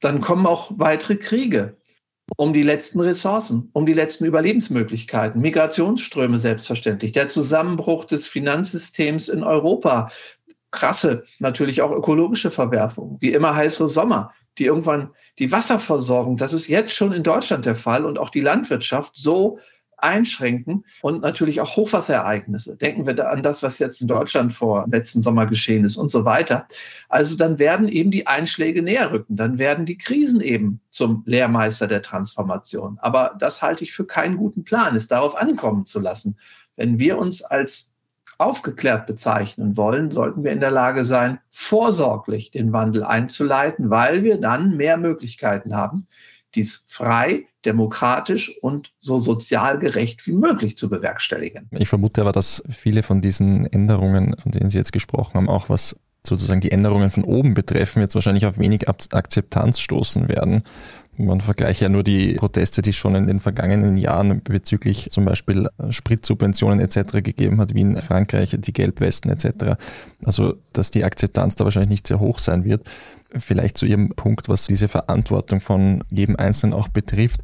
[0.00, 1.76] Dann kommen auch weitere Kriege
[2.36, 9.44] um die letzten Ressourcen, um die letzten Überlebensmöglichkeiten, Migrationsströme selbstverständlich, der Zusammenbruch des Finanzsystems in
[9.44, 10.10] Europa,
[10.72, 16.66] krasse, natürlich auch ökologische Verwerfungen, wie immer heißere Sommer, die irgendwann die Wasserversorgung, das ist
[16.66, 19.58] jetzt schon in Deutschland der Fall und auch die Landwirtschaft so
[19.98, 22.76] einschränken und natürlich auch Hochwasserereignisse.
[22.76, 26.10] Denken wir da an das, was jetzt in Deutschland vor letzten Sommer geschehen ist und
[26.10, 26.66] so weiter.
[27.08, 29.36] Also dann werden eben die Einschläge näher rücken.
[29.36, 32.98] Dann werden die Krisen eben zum Lehrmeister der Transformation.
[33.00, 36.36] Aber das halte ich für keinen guten Plan, es darauf ankommen zu lassen.
[36.76, 37.92] Wenn wir uns als
[38.38, 44.38] aufgeklärt bezeichnen wollen, sollten wir in der Lage sein, vorsorglich den Wandel einzuleiten, weil wir
[44.38, 46.06] dann mehr Möglichkeiten haben,
[46.54, 51.68] dies frei, demokratisch und so sozial gerecht wie möglich zu bewerkstelligen.
[51.72, 55.68] Ich vermute aber, dass viele von diesen Änderungen, von denen Sie jetzt gesprochen haben, auch
[55.68, 60.62] was sozusagen die Änderungen von oben betreffen, jetzt wahrscheinlich auf wenig Akzeptanz stoßen werden.
[61.18, 65.68] Man vergleiche ja nur die Proteste, die schon in den vergangenen Jahren bezüglich zum Beispiel
[65.88, 67.22] Spritsubventionen etc.
[67.22, 69.76] gegeben hat, wie in Frankreich, die Gelbwesten etc.
[70.24, 72.84] Also, dass die Akzeptanz da wahrscheinlich nicht sehr hoch sein wird.
[73.34, 77.40] Vielleicht zu Ihrem Punkt, was diese Verantwortung von jedem Einzelnen auch betrifft.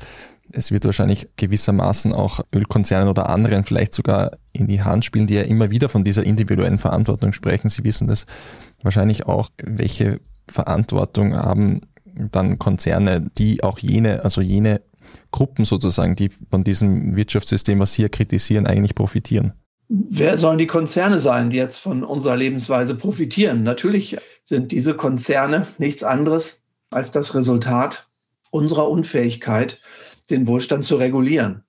[0.52, 5.35] Es wird wahrscheinlich gewissermaßen auch Ölkonzernen oder anderen vielleicht sogar in die Hand spielen, die
[5.35, 7.70] ja immer wieder von dieser individuellen Verantwortung sprechen.
[7.70, 8.26] Sie wissen das
[8.82, 11.80] wahrscheinlich auch, welche Verantwortung haben
[12.14, 14.83] dann Konzerne, die auch jene, also jene
[15.31, 19.53] Gruppen sozusagen, die von diesem Wirtschaftssystem, was Sie kritisieren, eigentlich profitieren.
[19.88, 23.62] Wer sollen die Konzerne sein, die jetzt von unserer Lebensweise profitieren?
[23.62, 28.07] Natürlich sind diese Konzerne nichts anderes als das Resultat
[28.51, 29.81] unserer Unfähigkeit,
[30.31, 31.64] den Wohlstand zu regulieren.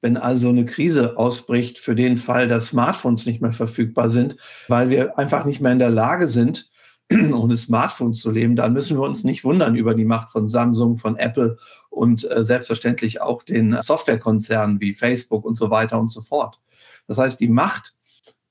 [0.00, 4.36] Wenn also eine Krise ausbricht für den Fall, dass Smartphones nicht mehr verfügbar sind,
[4.68, 6.70] weil wir einfach nicht mehr in der Lage sind,
[7.32, 10.96] ohne Smartphone zu leben, dann müssen wir uns nicht wundern über die Macht von Samsung,
[10.98, 11.56] von Apple
[11.90, 16.58] und äh, selbstverständlich auch den Softwarekonzernen wie Facebook und so weiter und so fort.
[17.06, 17.94] Das heißt, die Macht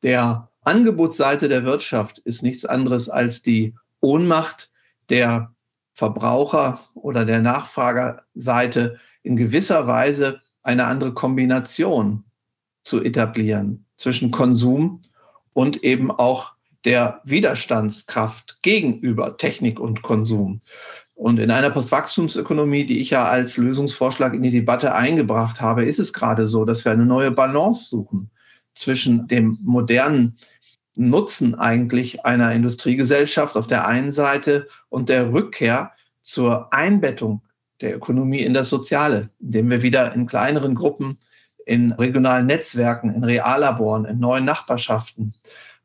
[0.02, 4.72] der Angebotsseite der Wirtschaft ist nichts anderes als die Ohnmacht
[5.10, 5.54] der
[5.94, 12.24] Verbraucher oder der Nachfragerseite in gewisser Weise eine andere Kombination
[12.84, 15.02] zu etablieren zwischen Konsum
[15.54, 20.62] und eben auch der Widerstandskraft gegenüber Technik und Konsum.
[21.16, 26.00] Und in einer Postwachstumsökonomie, die ich ja als Lösungsvorschlag in die Debatte eingebracht habe, ist
[26.00, 28.30] es gerade so, dass wir eine neue Balance suchen
[28.76, 30.38] zwischen dem modernen
[30.96, 37.42] Nutzen eigentlich einer Industriegesellschaft auf der einen Seite und der Rückkehr zur Einbettung
[37.82, 41.18] der Ökonomie in das Soziale, indem wir wieder in kleineren Gruppen
[41.66, 45.34] in regionalen Netzwerken, in Reallaboren, in neuen Nachbarschaften.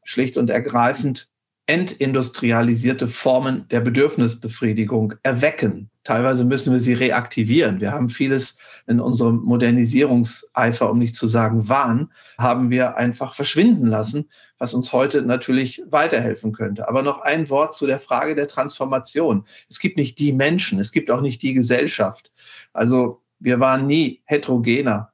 [0.05, 1.29] Schlicht und ergreifend
[1.67, 5.91] entindustrialisierte Formen der Bedürfnisbefriedigung erwecken.
[6.05, 7.81] Teilweise müssen wir sie reaktivieren.
[7.81, 13.87] Wir haben vieles in unserem Modernisierungseifer, um nicht zu sagen Wahn, haben wir einfach verschwinden
[13.87, 16.89] lassen, was uns heute natürlich weiterhelfen könnte.
[16.89, 19.45] Aber noch ein Wort zu der Frage der Transformation.
[19.71, 22.33] Es gibt nicht die Menschen, es gibt auch nicht die Gesellschaft.
[22.73, 25.12] Also wir waren nie heterogener.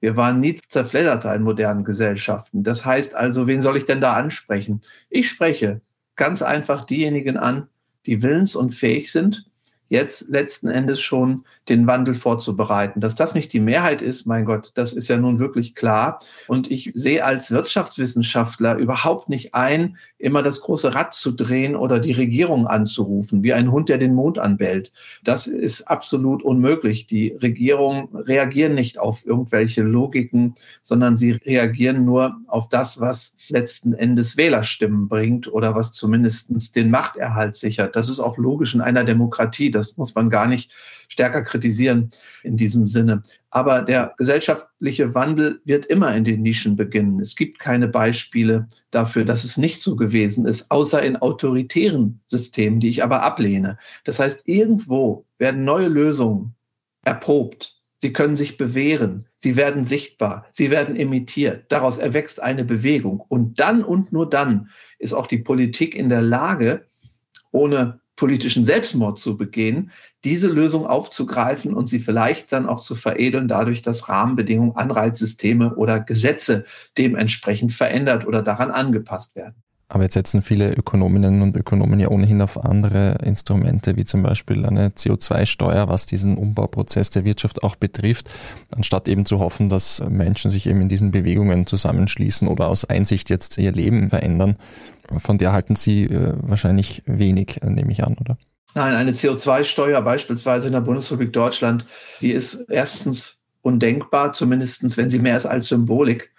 [0.00, 2.64] Wir waren nie zerfledderter in modernen Gesellschaften.
[2.64, 4.80] Das heißt also, wen soll ich denn da ansprechen?
[5.10, 5.80] Ich spreche
[6.16, 7.68] ganz einfach diejenigen an,
[8.06, 9.49] die willens und fähig sind,
[9.90, 13.00] jetzt letzten Endes schon den Wandel vorzubereiten.
[13.00, 16.20] Dass das nicht die Mehrheit ist, mein Gott, das ist ja nun wirklich klar.
[16.48, 21.98] Und ich sehe als Wirtschaftswissenschaftler überhaupt nicht ein, immer das große Rad zu drehen oder
[21.98, 24.92] die Regierung anzurufen, wie ein Hund, der den Mond anbellt.
[25.24, 27.06] Das ist absolut unmöglich.
[27.06, 33.92] Die Regierungen reagieren nicht auf irgendwelche Logiken, sondern sie reagieren nur auf das, was letzten
[33.92, 37.96] Endes Wählerstimmen bringt oder was zumindest den Machterhalt sichert.
[37.96, 39.70] Das ist auch logisch in einer Demokratie.
[39.80, 40.70] Das muss man gar nicht
[41.08, 42.10] stärker kritisieren
[42.42, 43.22] in diesem Sinne.
[43.50, 47.20] Aber der gesellschaftliche Wandel wird immer in den Nischen beginnen.
[47.20, 52.80] Es gibt keine Beispiele dafür, dass es nicht so gewesen ist, außer in autoritären Systemen,
[52.80, 53.78] die ich aber ablehne.
[54.04, 56.54] Das heißt, irgendwo werden neue Lösungen
[57.04, 57.76] erprobt.
[58.02, 59.26] Sie können sich bewähren.
[59.36, 60.46] Sie werden sichtbar.
[60.52, 61.70] Sie werden imitiert.
[61.70, 63.20] Daraus erwächst eine Bewegung.
[63.28, 66.86] Und dann und nur dann ist auch die Politik in der Lage,
[67.52, 69.92] ohne politischen Selbstmord zu begehen,
[70.24, 76.00] diese Lösung aufzugreifen und sie vielleicht dann auch zu veredeln, dadurch, dass Rahmenbedingungen, Anreizsysteme oder
[76.00, 76.66] Gesetze
[76.98, 79.62] dementsprechend verändert oder daran angepasst werden.
[79.92, 84.64] Aber jetzt setzen viele Ökonominnen und Ökonomen ja ohnehin auf andere Instrumente, wie zum Beispiel
[84.64, 88.30] eine CO2-Steuer, was diesen Umbauprozess der Wirtschaft auch betrifft,
[88.70, 93.30] anstatt eben zu hoffen, dass Menschen sich eben in diesen Bewegungen zusammenschließen oder aus Einsicht
[93.30, 94.56] jetzt ihr Leben verändern.
[95.18, 98.38] Von der halten Sie äh, wahrscheinlich wenig, äh, nehme ich an, oder?
[98.76, 101.84] Nein, eine CO2-Steuer beispielsweise in der Bundesrepublik Deutschland,
[102.20, 106.30] die ist erstens undenkbar, zumindestens wenn sie mehr ist als Symbolik,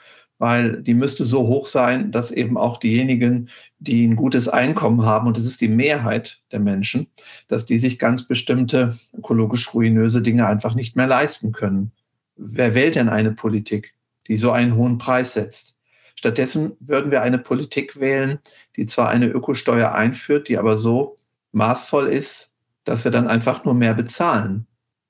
[0.42, 5.28] weil die müsste so hoch sein, dass eben auch diejenigen, die ein gutes Einkommen haben,
[5.28, 7.06] und das ist die Mehrheit der Menschen,
[7.48, 11.92] dass die sich ganz bestimmte ökologisch ruinöse Dinge einfach nicht mehr leisten können.
[12.38, 13.94] Wer wählt denn eine Politik,
[14.28, 15.78] die so einen hohen Preis setzt?
[16.16, 18.40] Stattdessen würden wir eine Politik wählen,
[18.78, 21.18] die zwar eine Ökosteuer einführt, die aber so
[21.52, 22.52] maßvoll ist,
[22.84, 24.66] dass wir dann einfach nur mehr bezahlen.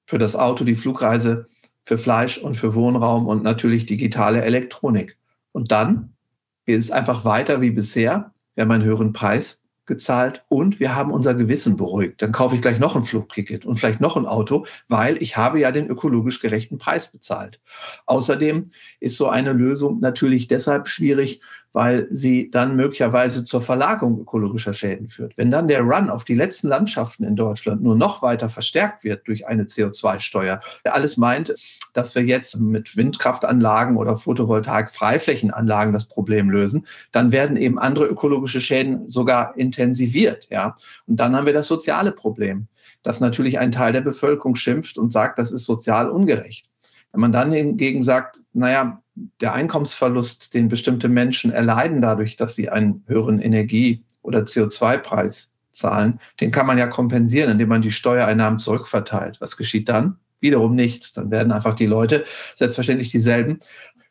[0.08, 1.48] Für das Auto, die Flugreise,
[1.86, 5.16] für Fleisch und für Wohnraum und natürlich digitale Elektronik.
[5.52, 6.14] Und dann
[6.66, 8.32] geht es einfach weiter wie bisher.
[8.56, 12.22] Wir haben einen höheren Preis gezahlt und wir haben unser Gewissen beruhigt.
[12.22, 15.60] Dann kaufe ich gleich noch ein Flugticket und vielleicht noch ein Auto, weil ich habe
[15.60, 17.60] ja den ökologisch gerechten Preis bezahlt.
[18.06, 21.42] Außerdem ist so eine Lösung natürlich deshalb schwierig,
[21.74, 25.38] weil sie dann möglicherweise zur Verlagerung ökologischer Schäden führt.
[25.38, 29.28] Wenn dann der Run auf die letzten Landschaften in Deutschland nur noch weiter verstärkt wird
[29.28, 31.54] durch eine CO2-Steuer, der alles meint,
[31.94, 38.62] dass wir jetzt mit Windkraftanlagen oder Photovoltaik-Freiflächenanlagen das Problem lösen, dann werden eben andere ökologische
[38.62, 40.48] Schäden sogar intensiviert.
[40.50, 40.76] Ja?
[41.08, 42.68] Und dann haben wir das soziale Problem,
[43.04, 46.68] dass natürlich ein Teil der Bevölkerung schimpft und sagt, das ist sozial ungerecht.
[47.12, 52.70] Wenn man dann hingegen sagt, naja, der Einkommensverlust, den bestimmte Menschen erleiden dadurch, dass sie
[52.70, 58.60] einen höheren Energie- oder CO2-Preis zahlen, den kann man ja kompensieren, indem man die Steuereinnahmen
[58.60, 59.40] zurückverteilt.
[59.42, 60.18] Was geschieht dann?
[60.40, 61.14] Wiederum nichts.
[61.14, 63.60] Dann werden einfach die Leute selbstverständlich dieselben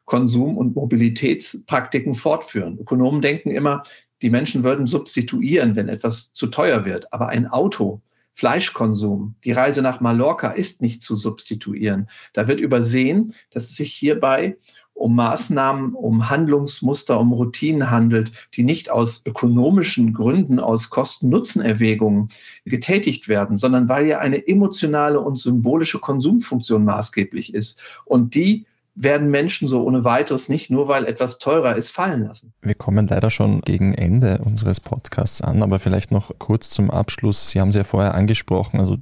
[0.04, 2.78] Konsum- und Mobilitätspraktiken fortführen.
[2.78, 3.82] Ökonomen denken immer,
[4.22, 7.12] die Menschen würden substituieren, wenn etwas zu teuer wird.
[7.12, 8.02] Aber ein Auto
[8.34, 12.08] Fleischkonsum, die Reise nach Mallorca ist nicht zu substituieren.
[12.32, 14.56] Da wird übersehen, dass es sich hierbei
[15.00, 22.28] um Maßnahmen, um Handlungsmuster, um Routinen handelt, die nicht aus ökonomischen Gründen, aus Kosten-Nutzen-Erwägungen
[22.66, 27.82] getätigt werden, sondern weil ja eine emotionale und symbolische Konsumfunktion maßgeblich ist.
[28.04, 32.52] Und die werden Menschen so ohne weiteres nicht, nur weil etwas teurer ist, fallen lassen.
[32.60, 37.50] Wir kommen leider schon gegen Ende unseres Podcasts an, aber vielleicht noch kurz zum Abschluss.
[37.50, 38.98] Sie haben es ja vorher angesprochen, also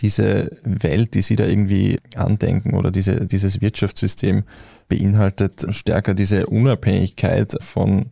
[0.00, 4.44] diese Welt, die Sie da irgendwie andenken oder diese, dieses Wirtschaftssystem
[4.88, 8.10] beinhaltet stärker diese Unabhängigkeit von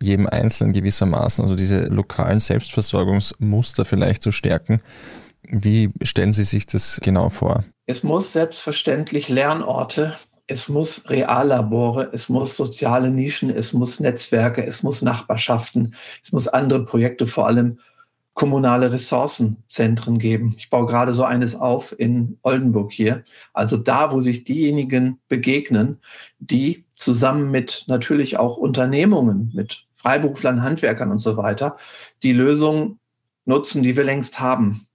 [0.00, 4.80] jedem Einzelnen gewissermaßen, also diese lokalen Selbstversorgungsmuster vielleicht zu stärken.
[5.42, 7.64] Wie stellen Sie sich das genau vor?
[7.86, 10.14] Es muss selbstverständlich Lernorte
[10.48, 16.46] es muss Reallabore, es muss soziale Nischen, es muss Netzwerke, es muss Nachbarschaften, es muss
[16.46, 17.78] andere Projekte vor allem
[18.36, 20.54] kommunale Ressourcenzentren geben.
[20.58, 23.22] Ich baue gerade so eines auf in Oldenburg hier.
[23.54, 26.00] Also da, wo sich diejenigen begegnen,
[26.38, 31.78] die zusammen mit natürlich auch Unternehmungen, mit Freiberuflern, Handwerkern und so weiter,
[32.22, 32.98] die Lösung
[33.46, 34.86] nutzen, die wir längst haben.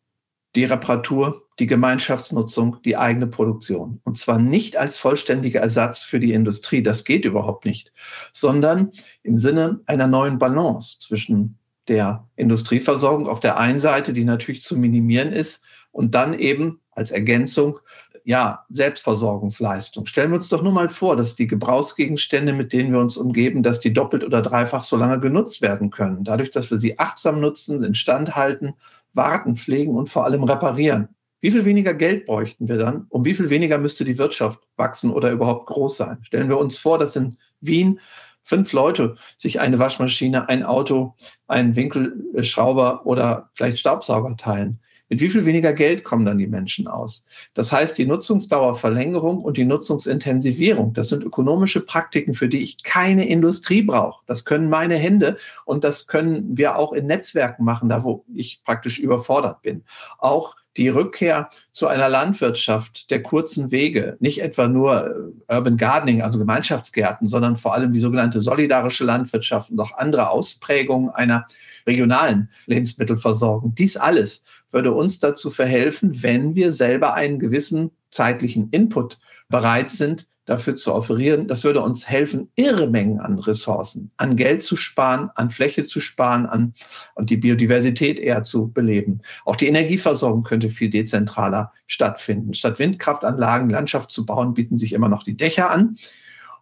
[0.56, 4.02] Die Reparatur, die Gemeinschaftsnutzung, die eigene Produktion.
[4.04, 7.92] Und zwar nicht als vollständiger Ersatz für die Industrie, das geht überhaupt nicht,
[8.34, 8.92] sondern
[9.24, 11.58] im Sinne einer neuen Balance zwischen
[11.92, 17.12] der Industrieversorgung auf der einen Seite, die natürlich zu minimieren ist, und dann eben als
[17.12, 17.80] Ergänzung,
[18.24, 20.06] ja, Selbstversorgungsleistung.
[20.06, 23.62] Stellen wir uns doch nur mal vor, dass die Gebrauchsgegenstände, mit denen wir uns umgeben,
[23.62, 26.24] dass die doppelt oder dreifach so lange genutzt werden können.
[26.24, 28.74] Dadurch, dass wir sie achtsam nutzen, instand halten,
[29.14, 31.10] warten, pflegen und vor allem reparieren.
[31.42, 33.08] Wie viel weniger Geld bräuchten wir dann?
[33.10, 36.20] Um wie viel weniger müsste die Wirtschaft wachsen oder überhaupt groß sein?
[36.22, 38.00] Stellen wir uns vor, dass in Wien
[38.44, 41.16] fünf Leute sich eine Waschmaschine, ein Auto,
[41.48, 44.80] einen Winkelschrauber oder vielleicht Staubsauger teilen.
[45.12, 47.26] Mit wie viel weniger Geld kommen dann die Menschen aus?
[47.54, 53.28] Das heißt, die Nutzungsdauerverlängerung und die Nutzungsintensivierung, das sind ökonomische Praktiken, für die ich keine
[53.28, 54.24] Industrie brauche.
[54.26, 55.36] Das können meine Hände
[55.66, 59.84] und das können wir auch in Netzwerken machen, da wo ich praktisch überfordert bin.
[60.18, 66.22] Auch die Rückkehr zu einer Landwirtschaft der kurzen Wege, nicht etwa nur äh, Urban Gardening,
[66.22, 71.46] also Gemeinschaftsgärten, sondern vor allem die sogenannte solidarische Landwirtschaft und auch andere Ausprägungen einer
[71.86, 73.76] regionalen Lebensmittelversorgung.
[73.76, 80.28] Dies alles würde uns dazu verhelfen, wenn wir selber einen gewissen zeitlichen Input bereit sind,
[80.46, 81.48] dafür zu offerieren.
[81.48, 86.00] Das würde uns helfen, irre Mengen an Ressourcen, an Geld zu sparen, an Fläche zu
[86.00, 86.74] sparen, an
[87.16, 89.22] und die Biodiversität eher zu beleben.
[89.46, 92.54] Auch die Energieversorgung könnte viel dezentraler stattfinden.
[92.54, 95.98] Statt Windkraftanlagen Landschaft zu bauen, bieten sich immer noch die Dächer an.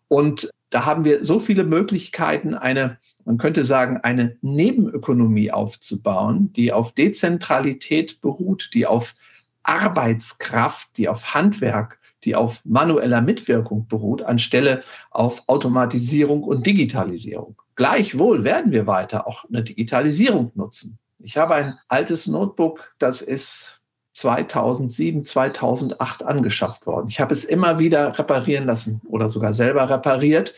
[0.07, 6.71] Und da haben wir so viele Möglichkeiten, eine, man könnte sagen, eine Nebenökonomie aufzubauen, die
[6.71, 9.15] auf Dezentralität beruht, die auf
[9.69, 17.55] Arbeitskraft, die auf Handwerk die auf manueller Mitwirkung beruht, anstelle auf Automatisierung und Digitalisierung.
[17.75, 20.97] Gleichwohl werden wir weiter auch eine Digitalisierung nutzen.
[21.19, 23.79] Ich habe ein altes Notebook, das ist
[24.13, 27.07] 2007, 2008 angeschafft worden.
[27.09, 30.53] Ich habe es immer wieder reparieren lassen oder sogar selber repariert.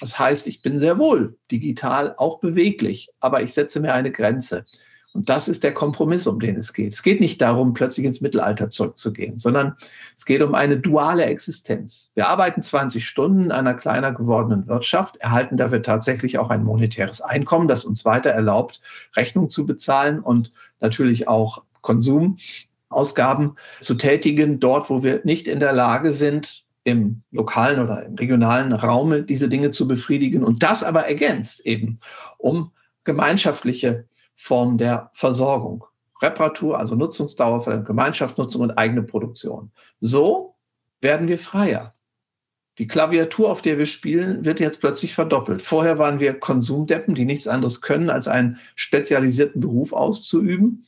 [0.00, 4.64] Das heißt, ich bin sehr wohl digital auch beweglich, aber ich setze mir eine Grenze.
[5.12, 6.92] Und das ist der Kompromiss, um den es geht.
[6.92, 9.76] Es geht nicht darum, plötzlich ins Mittelalter zurückzugehen, sondern
[10.16, 12.12] es geht um eine duale Existenz.
[12.14, 17.20] Wir arbeiten 20 Stunden in einer kleiner gewordenen Wirtschaft, erhalten dafür tatsächlich auch ein monetäres
[17.20, 18.80] Einkommen, das uns weiter erlaubt,
[19.16, 25.72] Rechnung zu bezahlen und natürlich auch Konsumausgaben zu tätigen, dort, wo wir nicht in der
[25.72, 31.06] Lage sind, im lokalen oder im regionalen Raume diese Dinge zu befriedigen und das aber
[31.06, 31.98] ergänzt eben
[32.38, 32.70] um
[33.04, 34.06] gemeinschaftliche
[34.40, 35.84] Form der Versorgung.
[36.22, 39.70] Reparatur, also Nutzungsdauer für Gemeinschaftsnutzung und eigene Produktion.
[40.00, 40.56] So
[41.02, 41.94] werden wir freier.
[42.78, 45.60] Die Klaviatur, auf der wir spielen, wird jetzt plötzlich verdoppelt.
[45.60, 50.86] Vorher waren wir Konsumdeppen, die nichts anderes können, als einen spezialisierten Beruf auszuüben.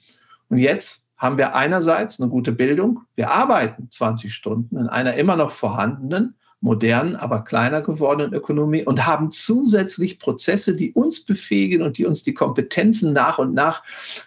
[0.49, 3.03] Und jetzt haben wir einerseits eine gute Bildung.
[3.17, 9.05] Wir arbeiten 20 Stunden in einer immer noch vorhandenen, modernen, aber kleiner gewordenen Ökonomie und
[9.05, 13.83] haben zusätzlich Prozesse, die uns befähigen und die uns die Kompetenzen nach und nach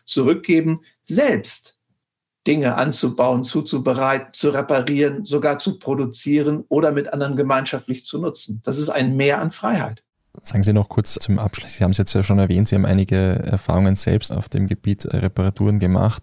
[0.06, 1.80] zurückgeben, selbst
[2.46, 8.62] Dinge anzubauen, zuzubereiten, zu reparieren, sogar zu produzieren oder mit anderen gemeinschaftlich zu nutzen.
[8.64, 10.04] Das ist ein Mehr an Freiheit.
[10.44, 11.78] Sagen Sie noch kurz zum Abschluss.
[11.78, 15.06] Sie haben es jetzt ja schon erwähnt, Sie haben einige Erfahrungen selbst auf dem Gebiet
[15.06, 16.22] der Reparaturen gemacht.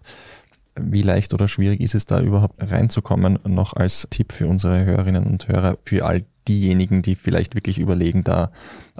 [0.79, 3.39] Wie leicht oder schwierig ist es da überhaupt reinzukommen?
[3.45, 8.23] Noch als Tipp für unsere Hörerinnen und Hörer, für all diejenigen, die vielleicht wirklich überlegen,
[8.23, 8.51] da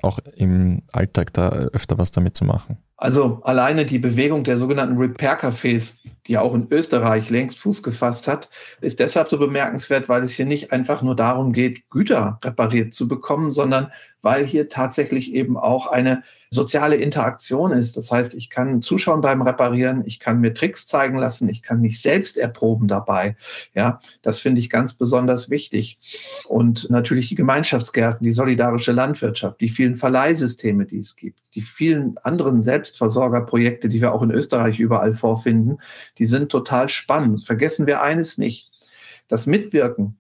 [0.02, 2.78] auch im Alltag da öfter was damit zu machen?
[2.96, 5.96] Also alleine die Bewegung der sogenannten Repair-Cafés,
[6.28, 8.50] die auch in Österreich längst Fuß gefasst hat,
[8.80, 13.10] ist deshalb so bemerkenswert, weil es hier nicht einfach nur darum geht, Güter repariert zu
[13.10, 16.24] bekommen, sondern weil hier tatsächlich eben auch eine
[16.54, 17.98] soziale Interaktion ist.
[17.98, 21.82] Das heißt, ich kann zuschauen beim Reparieren, ich kann mir Tricks zeigen lassen, ich kann
[21.82, 23.36] mich selbst erproben dabei.
[23.74, 26.00] Ja, das finde ich ganz besonders wichtig.
[26.48, 32.18] Und natürlich die Gemeinschaftsgärten, die solidarische Landwirtschaft, die vielen Verleihsysteme, die es gibt, die vielen
[32.20, 35.80] anderen Selbstversorgerprojekte, die wir auch in Österreich überall vorfinden,
[36.18, 37.46] die sind total spannend.
[37.46, 38.72] Vergessen wir eines nicht.
[39.28, 40.18] Das Mitwirken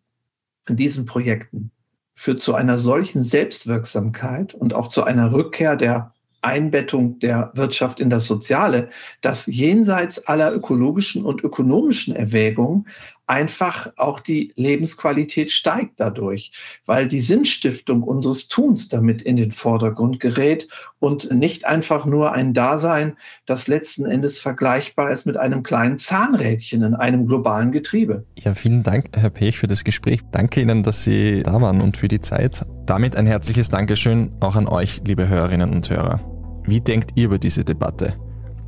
[0.67, 1.71] in diesen Projekten
[2.15, 6.13] führt zu einer solchen Selbstwirksamkeit und auch zu einer Rückkehr der
[6.43, 8.89] Einbettung der Wirtschaft in das Soziale,
[9.21, 12.85] dass jenseits aller ökologischen und ökonomischen Erwägungen
[13.27, 16.51] einfach auch die Lebensqualität steigt dadurch,
[16.85, 20.67] weil die Sinnstiftung unseres Tuns damit in den Vordergrund gerät
[20.99, 26.83] und nicht einfach nur ein Dasein, das letzten Endes vergleichbar ist mit einem kleinen Zahnrädchen
[26.83, 28.25] in einem globalen Getriebe.
[28.37, 30.19] Ja, vielen Dank, Herr Pech, für das Gespräch.
[30.31, 32.65] Danke Ihnen, dass Sie da waren und für die Zeit.
[32.85, 36.32] Damit ein herzliches Dankeschön auch an euch, liebe Hörerinnen und Hörer.
[36.65, 38.15] Wie denkt ihr über diese Debatte?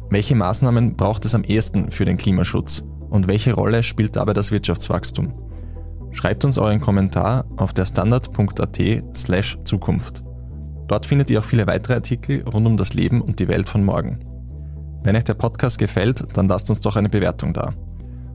[0.09, 2.83] Welche Maßnahmen braucht es am ehesten für den Klimaschutz?
[3.09, 5.33] Und welche Rolle spielt dabei das Wirtschaftswachstum?
[6.11, 8.79] Schreibt uns euren Kommentar auf der standard.at
[9.15, 10.23] slash Zukunft.
[10.87, 13.83] Dort findet ihr auch viele weitere Artikel rund um das Leben und die Welt von
[13.83, 14.19] morgen.
[15.03, 17.73] Wenn euch der Podcast gefällt, dann lasst uns doch eine Bewertung da.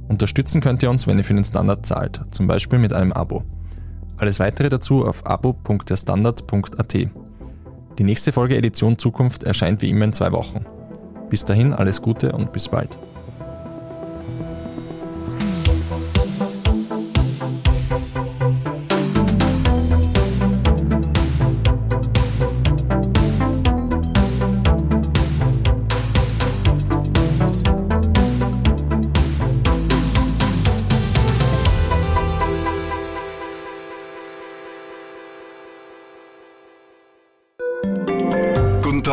[0.09, 3.45] Unterstützen könnt ihr uns, wenn ihr für den Standard zahlt, zum Beispiel mit einem Abo.
[4.17, 7.11] Alles weitere dazu auf abo.derstandard.at.
[7.99, 10.65] Die nächste Folge Edition Zukunft erscheint wie immer in zwei Wochen.
[11.29, 12.97] Bis dahin alles Gute und bis bald.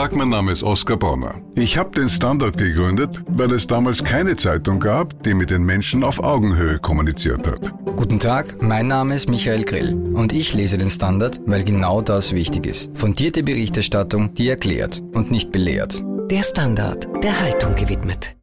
[0.08, 1.36] Tag, mein Name ist Oskar Bonner.
[1.58, 6.02] Ich habe den Standard gegründet, weil es damals keine Zeitung gab, die mit den Menschen
[6.02, 7.74] auf Augenhöhe kommuniziert hat.
[7.98, 12.32] Guten Tag, mein Name ist Michael Grill und ich lese den Standard, weil genau das
[12.32, 12.98] wichtig ist.
[12.98, 16.02] Fundierte Berichterstattung, die erklärt und nicht belehrt.
[16.32, 18.34] Der Standard, der Haltung gewidmet.